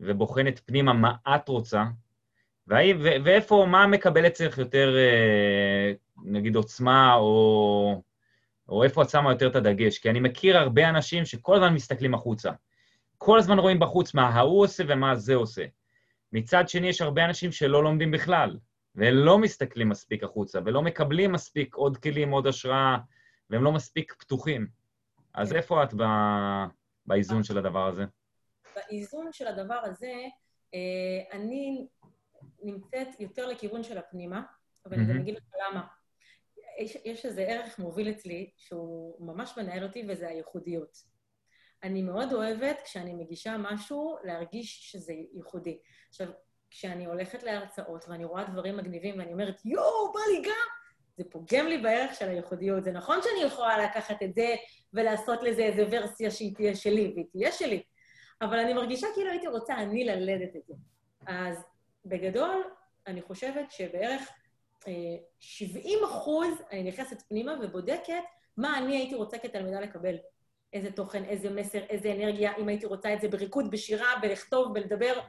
[0.00, 1.84] ובוחנת פנימה מה את רוצה,
[2.66, 5.92] והאם, ו- ואיפה, מה מקבל אצלך יותר, אה,
[6.24, 8.02] נגיד, עוצמה, או,
[8.68, 9.98] או איפה את שמה יותר את הדגש?
[9.98, 12.50] כי אני מכיר הרבה אנשים שכל הזמן מסתכלים החוצה.
[13.18, 15.64] כל הזמן רואים בחוץ מה ההוא עושה ומה זה עושה.
[16.32, 18.56] מצד שני, יש הרבה אנשים שלא לומדים בכלל,
[18.94, 22.96] ולא מסתכלים מספיק החוצה, ולא מקבלים מספיק עוד כלים, עוד השראה,
[23.50, 24.66] והם לא מספיק פתוחים.
[25.34, 25.56] אז כן.
[25.56, 26.02] איפה את ב...
[27.06, 28.04] באיזון של הדבר הזה?
[28.74, 30.14] באיזון של הדבר הזה,
[30.74, 31.86] אה, אני
[32.62, 34.42] נמצאת יותר לכיוון של הפנימה,
[34.86, 35.86] אבל אני גם אגיד לך למה.
[36.80, 40.98] יש, יש איזה ערך מוביל אצלי, שהוא ממש מנהל אותי, וזה הייחודיות.
[41.82, 45.78] אני מאוד אוהבת, כשאני מגישה משהו, להרגיש שזה ייחודי.
[46.08, 46.28] עכשיו,
[46.70, 50.68] כשאני הולכת להרצאות ואני רואה דברים מגניבים ואני אומרת, יואו, בא לי גם,
[51.16, 52.84] זה פוגם לי בערך של הייחודיות.
[52.84, 54.54] זה נכון שאני יכולה לקחת את זה
[54.92, 57.82] ולעשות לזה איזה ורסיה שהיא תהיה שלי, והיא תהיה שלי,
[58.42, 60.74] אבל אני מרגישה כאילו הייתי רוצה אני ללדת את זה.
[61.26, 61.64] אז
[62.04, 62.64] בגדול,
[63.06, 64.30] אני חושבת שבערך
[64.88, 64.92] אה,
[65.40, 68.22] 70 אחוז אני נכנסת פנימה ובודקת
[68.56, 70.16] מה אני הייתי רוצה כתלמידה לקבל.
[70.72, 75.20] איזה תוכן, איזה מסר, איזה אנרגיה, אם הייתי רוצה את זה בריקוד, בשירה, בלכתוב, בלדבר,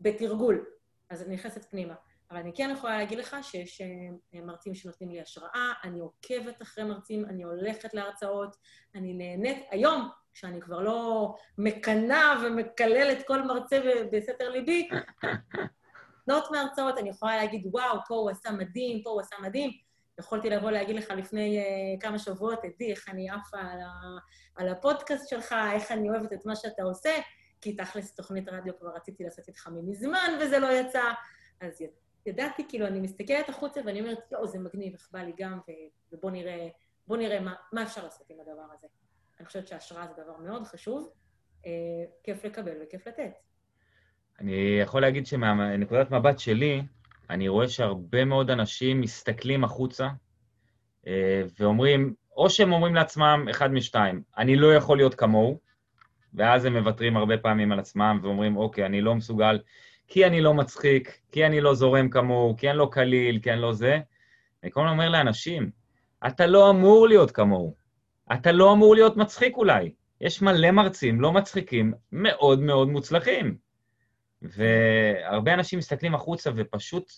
[0.00, 0.64] בתרגול.
[1.10, 1.94] אז אני נכנסת פנימה.
[2.30, 6.84] אבל אני כן יכולה להגיד לך שיש אה, מרצים שנותנים לי השראה, אני עוקבת אחרי
[6.84, 8.56] מרצים, אני הולכת להרצאות,
[8.94, 9.66] אני נהנית.
[9.70, 13.80] היום, כשאני כבר לא מקנאה ומקללת כל מרצה
[14.12, 14.88] בסתר ליבי,
[16.28, 19.70] נוט מהרצאות, אני יכולה להגיד, וואו, פה הוא עשה מדהים, פה הוא עשה מדהים.
[20.20, 23.90] יכולתי לבוא להגיד לך לפני uh, כמה שבועות, עדי, איך אני עפה על, ה,
[24.56, 27.16] על הפודקאסט שלך, איך אני אוהבת את מה שאתה עושה,
[27.60, 31.12] כי תכלס תוכנית רדיו כבר רציתי לעשות איתך מזמן וזה לא יצא.
[31.60, 31.80] אז
[32.26, 35.58] ידעתי, כאילו, אני מסתכלת החוצה ואני אומרת, יואו, זה מגניב, איך בא לי גם,
[36.12, 36.68] ובוא נראה,
[37.06, 38.86] בוא נראה מה, מה אפשר לעשות עם הדבר הזה.
[39.38, 41.10] אני חושבת שהשראה זה דבר מאוד חשוב,
[41.66, 41.70] אה,
[42.22, 43.32] כיף לקבל וכיף לתת.
[44.40, 46.82] אני יכול להגיד שמנקודת מבט שלי,
[47.30, 50.08] אני רואה שהרבה מאוד אנשים מסתכלים החוצה
[51.06, 55.58] אה, ואומרים, או שהם אומרים לעצמם, אחד משתיים, אני לא יכול להיות כמוהו,
[56.34, 59.58] ואז הם מוותרים הרבה פעמים על עצמם ואומרים, אוקיי, אני לא מסוגל
[60.08, 63.60] כי אני לא מצחיק, כי אני לא זורם כמוהו, כי אני לא קליל, כי אני
[63.60, 63.98] לא זה.
[64.62, 65.70] אני כל הזמן אומר לאנשים,
[66.26, 67.74] אתה לא אמור להיות כמוהו.
[68.32, 69.92] אתה לא אמור להיות מצחיק אולי.
[70.20, 73.56] יש מלא מרצים לא מצחיקים מאוד מאוד מוצלחים.
[74.42, 77.12] והרבה אנשים מסתכלים החוצה ופשוט,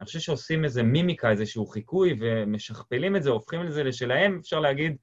[0.00, 4.60] אני חושב שעושים איזה מימיקה, איזשהו חיקוי, ומשכפלים את זה, הופכים את זה לשלהם, אפשר
[4.60, 4.96] להגיד,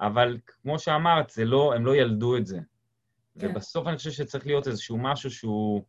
[0.00, 2.58] אבל כמו שאמרת, זה לא, הם לא ילדו את זה.
[3.38, 3.50] כן.
[3.50, 5.84] ובסוף אני חושב שצריך להיות איזשהו משהו שהוא...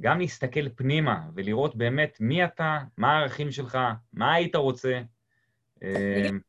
[0.00, 3.78] גם להסתכל פנימה ולראות באמת מי אתה, מה הערכים שלך,
[4.12, 5.00] מה היית רוצה.
[5.82, 6.40] אמ,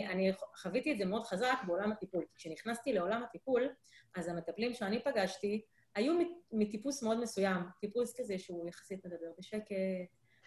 [0.00, 2.24] אני חוויתי את זה מאוד חזק בעולם הטיפול.
[2.34, 3.68] כשנכנסתי לעולם הטיפול,
[4.14, 5.62] אז המטפלים שאני פגשתי
[5.94, 6.18] היו
[6.52, 9.74] מטיפוס מאוד מסוים, טיפוס כזה שהוא יחסית מדבר בשקט,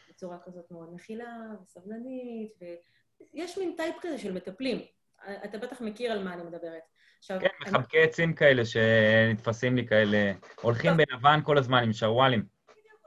[0.10, 2.54] בצורה כזאת מאוד מכילה וסבלנית,
[3.34, 4.82] ויש מין type כזה של מטפלים.
[5.46, 6.82] אתה בטח מכיר על מה אני מדברת.
[7.20, 7.40] עכשיו...
[7.42, 12.60] כן, מחבקי עצים כאלה שנתפסים לי כאלה, הולכים בלבן כל הזמן עם שרוואלים.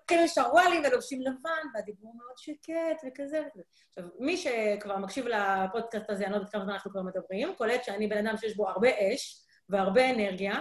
[0.06, 3.42] כן, שרוואלים ולובשים לבן, והדיבור מאוד שקט וכזה.
[3.88, 7.84] עכשיו, מי שכבר מקשיב לפודקאסט הזה, אני לא יודעת כמה זמן אנחנו כבר מדברים, קולט
[7.84, 10.60] שאני בן אדם שיש בו הרבה אש והרבה אנרגיה,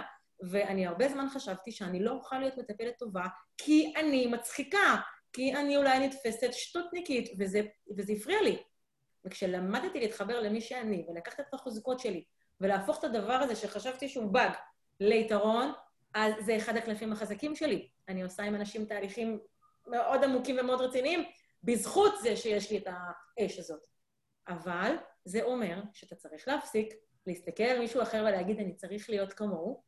[0.50, 3.24] ואני הרבה זמן חשבתי שאני לא אוכל להיות מטפלת טובה,
[3.58, 4.96] כי אני מצחיקה,
[5.32, 7.60] כי אני אולי נתפסת שטותניקית, וזה,
[7.96, 8.62] וזה הפריע לי.
[9.24, 12.24] וכשלמדתי להתחבר למי שאני, ולקחת את החוזקות שלי,
[12.60, 14.52] ולהפוך את הדבר הזה שחשבתי שהוא באג
[15.00, 15.72] ליתרון,
[16.14, 17.88] אז זה אחד הקלפים החזקים שלי.
[18.08, 19.38] אני עושה עם אנשים תהליכים
[19.86, 21.24] מאוד עמוקים ומאוד רציניים,
[21.64, 23.86] בזכות זה שיש לי את האש הזאת.
[24.48, 26.94] אבל זה אומר שאתה צריך להפסיק,
[27.26, 29.82] להסתכל על מישהו אחר ולהגיד, אני צריך להיות כמוהו,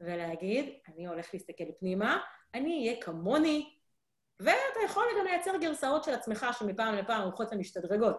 [0.00, 2.18] ולהגיד, אני הולך להסתכל פנימה,
[2.54, 3.76] אני אהיה כמוני,
[4.40, 8.16] ואתה יכול גם לייצר גרסאות של עצמך שמפעם לפעם הולכות ומשתדרגות,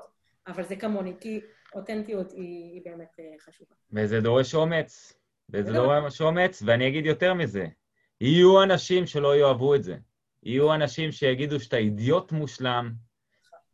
[0.47, 1.41] אבל זה כמוני, כי
[1.75, 3.75] אותנטיות היא, היא באמת אה, חשובה.
[3.91, 5.13] וזה דורש אומץ,
[5.49, 7.65] וזה דורש אומץ, ואני אגיד יותר מזה,
[8.21, 9.95] יהיו אנשים שלא יאהבו את זה.
[10.43, 12.93] יהיו אנשים שיגידו שאתה אידיוט מושלם,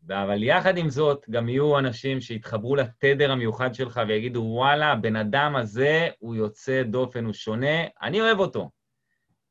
[0.10, 5.56] אבל יחד עם זאת, גם יהיו אנשים שיתחברו לתדר המיוחד שלך ויגידו, וואלה, הבן אדם
[5.56, 8.70] הזה הוא יוצא דופן, הוא שונה, אני אוהב אותו.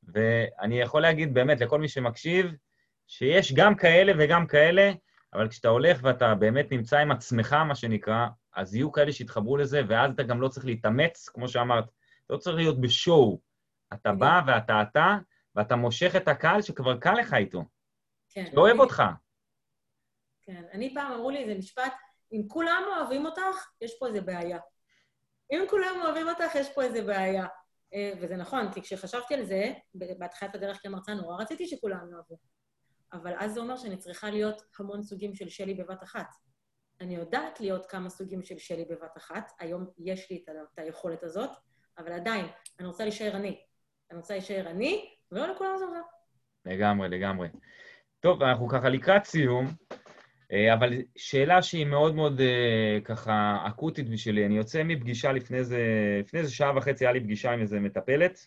[0.03, 2.47] ואני יכול להגיד באמת לכל מי שמקשיב,
[3.07, 4.93] שיש גם כאלה וגם כאלה,
[5.35, 9.81] אבל כשאתה הולך ואתה באמת נמצא עם עצמך, מה שנקרא, אז יהיו כאלה שיתחברו לזה,
[9.89, 11.85] ואז אתה גם לא צריך להתאמץ, כמו שאמרת,
[12.31, 13.41] לא צריך להיות בשואו.
[13.93, 15.17] אתה בא ואתה אתה,
[15.55, 17.65] ואתה מושך את הקהל שכבר קל לך איתו.
[18.29, 18.45] כן.
[18.51, 19.03] שאוהב אותך.
[20.43, 20.65] כן.
[20.73, 21.93] אני פעם אמרו לי איזה משפט,
[22.33, 24.59] אם כולם אוהבים אותך, יש פה איזה בעיה.
[25.53, 27.47] אם כולם אוהבים אותך, יש פה איזה בעיה.
[27.95, 32.39] אה, וזה נכון, כי כשחשבתי על זה, בהתחלת הדרך כמרצה, נורא רציתי שכולם יאהבו.
[33.13, 36.27] אבל אז זה אומר שאני צריכה להיות המון סוגים של שלי בבת אחת.
[37.01, 41.51] אני יודעת להיות כמה סוגים של שלי בבת אחת, היום יש לי את היכולת הזאת,
[41.99, 42.47] אבל עדיין,
[42.81, 43.61] אני רוצה להישאר אני.
[44.11, 46.01] אני רוצה להישאר אני, ולא לכולם זה עוזר.
[46.65, 47.49] לגמרי, לגמרי.
[48.21, 49.67] טוב, אנחנו ככה לקראת סיום,
[50.53, 54.47] אה, אבל שאלה שהיא מאוד מאוד אה, ככה אקוטית בשבילי.
[54.47, 55.81] אני יוצא מפגישה לפני איזה,
[56.21, 58.47] לפני איזה שעה וחצי, היה לי פגישה עם איזה מטפלת,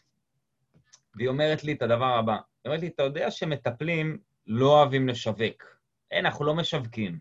[1.16, 2.34] והיא אומרת לי את הדבר הבא.
[2.34, 5.64] היא אומרת לי, אתה יודע שמטפלים לא אוהבים לשווק.
[6.12, 7.20] אין, אנחנו לא משווקים.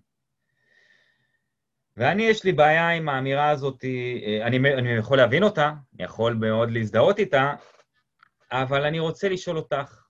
[1.97, 6.35] ואני, יש לי בעיה עם האמירה הזאת, אה, אני, אני יכול להבין אותה, אני יכול
[6.35, 7.55] מאוד להזדהות איתה,
[8.53, 10.05] אבל אני רוצה לשאול אותך,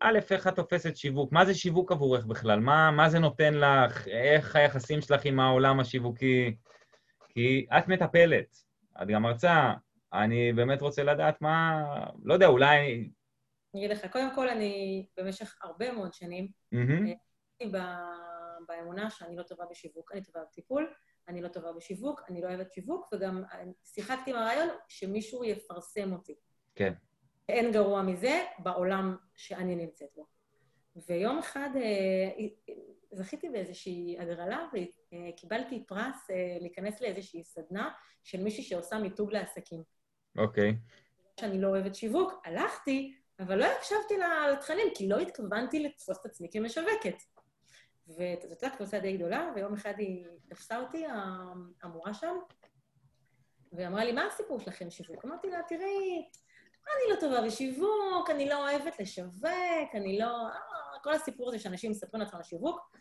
[0.00, 1.32] א', איך את תופסת שיווק?
[1.32, 2.60] מה זה שיווק עבורך בכלל?
[2.60, 4.08] מה, מה זה נותן לך?
[4.08, 6.56] איך היחסים שלך עם העולם השיווקי?
[7.28, 8.56] כי את מטפלת,
[9.02, 9.72] את גם מרצה,
[10.12, 11.84] אני באמת רוצה לדעת מה...
[12.24, 13.08] לא יודע, אולי...
[13.74, 17.66] אני אגיד לך, קודם כל, אני במשך הרבה מאוד שנים, mm-hmm.
[18.68, 20.92] באמונה שאני לא טובה בשיווק, אני טובה בטיפול,
[21.28, 23.42] אני לא טובה בשיווק, אני לא אוהבת שיווק, וגם
[23.84, 26.34] שיחקתי עם הרעיון שמישהו יפרסם אותי.
[26.74, 26.92] כן.
[27.48, 30.26] אין גרוע מזה בעולם שאני נמצאת בו.
[31.08, 32.46] ויום אחד אה,
[33.12, 37.90] זכיתי באיזושהי הגרלה וקיבלתי פרס אה, להיכנס לאיזושהי סדנה
[38.22, 39.82] של מישהי שעושה מיתוג לעסקים.
[40.38, 40.70] אוקיי.
[40.70, 41.40] Okay.
[41.40, 44.14] שאני לא אוהבת שיווק, הלכתי, אבל לא הקשבתי
[44.52, 47.22] לתכנים, כי לא התכוונתי לתפוס את עצמי כמשווקת.
[48.08, 51.04] וזאת הייתה קבוצה די גדולה, ויום אחד היא תפסה אותי,
[51.82, 52.36] המורה שם,
[53.72, 55.24] והיא אמרה לי, מה הסיפור שלכם שיווק?
[55.24, 56.28] אמרתי לה, תראי,
[56.86, 60.26] אני לא טובה בשיווק, אני לא אוהבת לשווק, אני לא...
[60.26, 62.96] אה, כל הסיפור הזה שאנשים מספרים לעצמם על שיווק,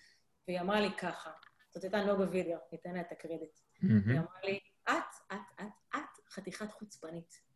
[0.47, 1.31] והיא אמרה לי ככה,
[1.73, 3.59] זאת הייתה נוגה וידאו, ניתן לה את הקרדיט.
[3.81, 7.50] היא אמרה לי, את, את, את, את חתיכת חוצפנית.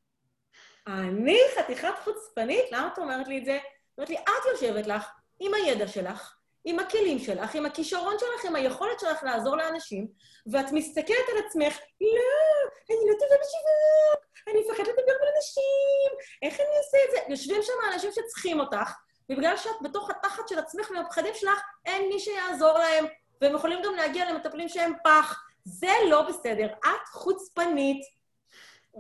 [0.88, 2.66] אני חתיכת חוצפנית?
[2.72, 3.58] למה את אומרת לי את זה?
[3.98, 5.10] אומרת לי, את יושבת לך
[5.40, 10.08] עם הידע שלך, עם הכלים שלך, עם הכישרון שלך, עם היכולת שלך לעזור לאנשים,
[10.52, 16.60] ואת מסתכלת על עצמך, לא, אני לא טובה בשיווק, אני מפחדת לדבר בין אנשים, איך
[16.60, 17.18] אני עושה את זה?
[17.30, 18.92] יושבים שם אנשים שצריכים אותך,
[19.30, 23.06] ובגלל שאת בתוך התחת של עצמך והפחדים שלך, אין מי שיעזור להם,
[23.42, 25.42] והם יכולים גם להגיע למטפלים שהם פח.
[25.66, 28.02] זה לא בסדר, את חוצפנית.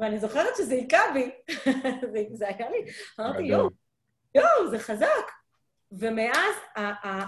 [0.02, 1.32] ואני זוכרת שזה היכה בי,
[2.39, 2.78] זה היה לי,
[3.20, 3.70] אמרתי, יואו,
[4.36, 5.32] יואו, זה חזק.
[5.91, 6.56] ומאז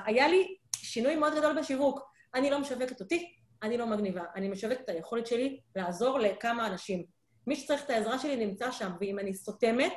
[0.06, 2.00] היה לי שינוי מאוד גדול בשיווק.
[2.36, 4.24] אני לא משווקת אותי, אני לא מגניבה.
[4.36, 7.06] אני משווקת את היכולת שלי לעזור לכמה אנשים.
[7.48, 9.94] מי שצריך את העזרה שלי נמצא שם, ואם אני סותמת,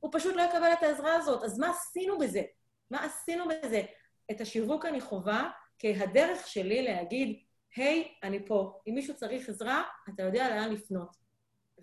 [0.00, 1.44] הוא פשוט לא יקבל את העזרה הזאת.
[1.44, 2.42] אז מה עשינו בזה?
[2.90, 3.82] מה עשינו בזה?
[4.30, 7.38] את השיווק אני חווה כהדרך שלי להגיד,
[7.76, 8.80] היי, hey, אני פה.
[8.88, 9.82] אם מישהו צריך עזרה,
[10.14, 11.21] אתה יודע לאן לפנות.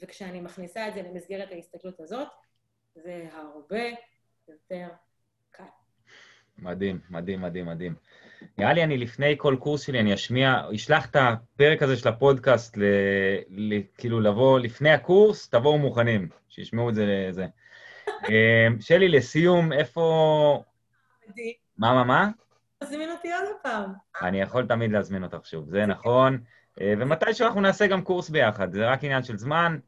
[0.01, 2.27] וכשאני מכניסה את זה למסגרת ההסתכלות הזאת,
[2.95, 3.83] זה הרבה
[4.47, 4.87] יותר
[6.61, 7.95] מדהים, מדהים, מדהים, מדהים.
[8.57, 12.77] נראה לי אני לפני כל קורס שלי, אני אשמיע, אשלח את הפרק הזה של הפודקאסט,
[12.77, 12.83] ל,
[13.49, 17.45] ל, כאילו לבוא לפני הקורס, תבואו מוכנים, שישמעו את זה לזה.
[18.29, 20.63] אמ, שלי, לסיום, איפה...
[21.77, 22.29] מה, מה, מה?
[22.83, 23.91] תזמין אותי עוד פעם.
[24.21, 26.39] אני יכול תמיד להזמין אותך שוב, זה נכון.
[26.81, 29.79] אה, ומתישהו אנחנו נעשה גם קורס ביחד, זה רק עניין של זמן.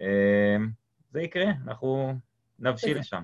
[0.00, 0.70] אמ,
[1.10, 2.14] זה יקרה, אנחנו
[2.58, 3.22] נבשיל לשם.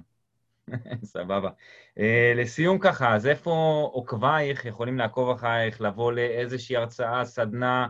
[1.04, 1.50] סבבה.
[1.98, 2.02] Uh,
[2.36, 3.50] לסיום ככה, אז איפה
[3.92, 7.88] עוקבייך יכולים לעקוב אחרייך, לבוא לאיזושהי הרצאה, סדנה,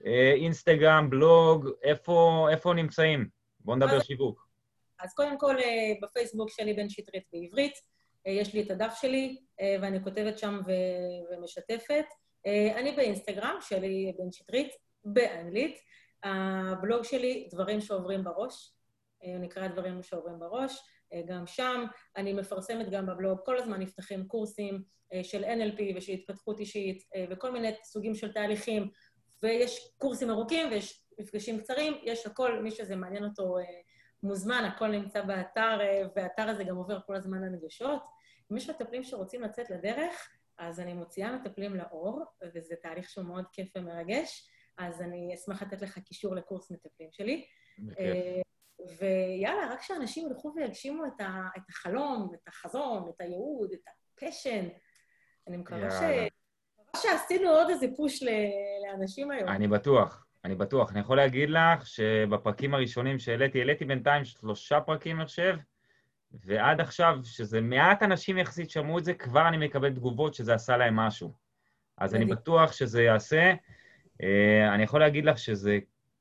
[0.00, 0.04] uh,
[0.34, 3.28] אינסטגרם, בלוג, איפה, איפה נמצאים?
[3.60, 4.48] בואו נדבר אז, שיווק.
[5.00, 5.62] אז קודם כל, uh,
[6.02, 7.74] בפייסבוק שלי בן שטרית בעברית,
[8.26, 9.36] יש לי את הדף שלי,
[9.82, 12.04] ואני כותבת שם ו- ומשתפת.
[12.76, 14.68] אני באינסטגרם, שלי בן שטרית,
[15.04, 15.78] באנגלית.
[16.22, 18.74] הבלוג שלי, דברים שעוברים בראש,
[19.26, 20.82] נקרא דברים שעוברים בראש.
[21.26, 21.84] גם שם
[22.16, 24.82] אני מפרסמת גם בבלוג, כל הזמן נפתחים קורסים
[25.22, 28.90] של NLP ושל התפתחות אישית וכל מיני סוגים של תהליכים,
[29.42, 33.56] ויש קורסים ארוכים ויש מפגשים קצרים, יש הכל, מי שזה מעניין אותו
[34.22, 35.78] מוזמן, הכל נמצא באתר,
[36.16, 38.02] והאתר הזה גם עובר כל הזמן הנגשות.
[38.52, 43.44] אם יש מטפלים שרוצים לצאת לדרך, אז אני מוציאה מטפלים לאור, וזה תהליך שהוא מאוד
[43.52, 44.48] כיף ומרגש,
[44.78, 47.44] אז אני אשמח לתת לך קישור לקורס מטפלים שלי.
[47.78, 48.16] בכיף.
[48.98, 54.68] ויאללה, רק שאנשים ילכו ויגשימו את, ה, את החלום, את החזון, את הייעוד, את הפשן.
[55.48, 56.02] אני מקווה ש...
[57.02, 58.22] שעשינו עוד איזה פוש
[58.86, 59.48] לאנשים היום.
[59.48, 60.92] אני בטוח, אני בטוח.
[60.92, 65.56] אני יכול להגיד לך שבפרקים הראשונים שהעליתי, העליתי בינתיים שלושה פרקים, אני חושב,
[66.32, 70.76] ועד עכשיו, שזה מעט אנשים יחסית שמעו את זה, כבר אני מקבל תגובות שזה עשה
[70.76, 71.32] להם משהו.
[71.98, 73.54] אז אני בטוח שזה יעשה.
[74.22, 75.78] אה, אני יכול להגיד לך שזה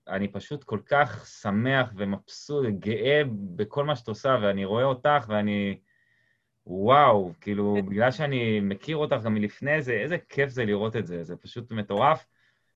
[0.08, 3.22] אני פשוט כל כך שמח ומבסוט, גאה
[3.56, 5.80] בכל מה שאת עושה, ואני רואה אותך ואני...
[6.66, 11.24] וואו, כאילו, בגלל שאני מכיר אותך גם מלפני זה, איזה כיף זה לראות את זה,
[11.24, 12.26] זה פשוט מטורף.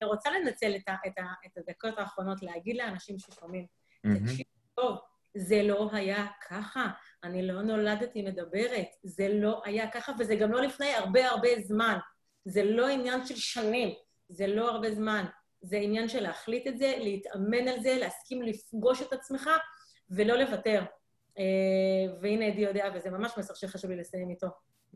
[0.02, 3.66] אני רוצה לנצל את, ה, את, ה, את הדקות האחרונות להגיד לאנשים ששומעים,
[4.02, 4.98] תקשיב טוב,
[5.36, 6.86] זה לא היה ככה,
[7.24, 11.98] אני לא נולדתי מדברת, זה לא היה ככה, וזה גם לא לפני הרבה הרבה זמן.
[12.44, 13.94] זה לא עניין של שנים,
[14.28, 15.24] זה לא הרבה זמן.
[15.62, 19.50] זה עניין של להחליט את זה, להתאמן על זה, להסכים לפגוש את עצמך
[20.10, 20.82] ולא לוותר.
[21.38, 24.46] אה, והנה עדי יודע, וזה ממש מסר שחשוב לי לסיים איתו.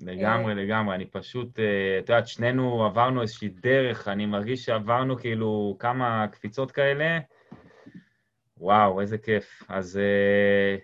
[0.00, 0.94] לגמרי, לגמרי.
[0.94, 6.72] אני פשוט, אה, את יודעת, שנינו עברנו איזושהי דרך, אני מרגיש שעברנו כאילו כמה קפיצות
[6.72, 7.18] כאלה.
[8.56, 9.62] וואו, איזה כיף.
[9.68, 10.76] אז אה,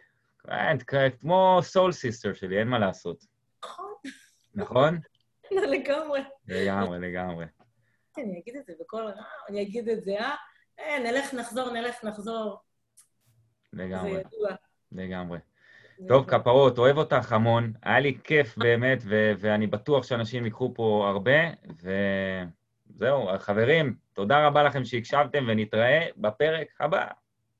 [0.69, 0.79] אין,
[1.21, 3.25] כמו soul sister שלי, אין מה לעשות.
[3.65, 3.93] נכון.
[4.55, 4.99] נכון?
[5.73, 6.21] לגמרי.
[6.49, 7.45] לגמרי, לגמרי.
[8.19, 10.35] אני אגיד את זה בקול רע, אני אגיד את זה, אה?
[10.79, 12.61] אה, נלך, נחזור, נלך, נחזור.
[13.73, 14.13] לגמרי.
[14.13, 14.51] זה ידוע.
[14.93, 15.39] לגמרי.
[16.09, 17.73] טוב, כפרות, אוהב אותך המון.
[17.83, 21.51] היה לי כיף באמת, ו- ואני בטוח שאנשים ייקחו פה הרבה,
[22.93, 27.07] וזהו, חברים, תודה רבה לכם שהקשבתם, ונתראה בפרק הבא.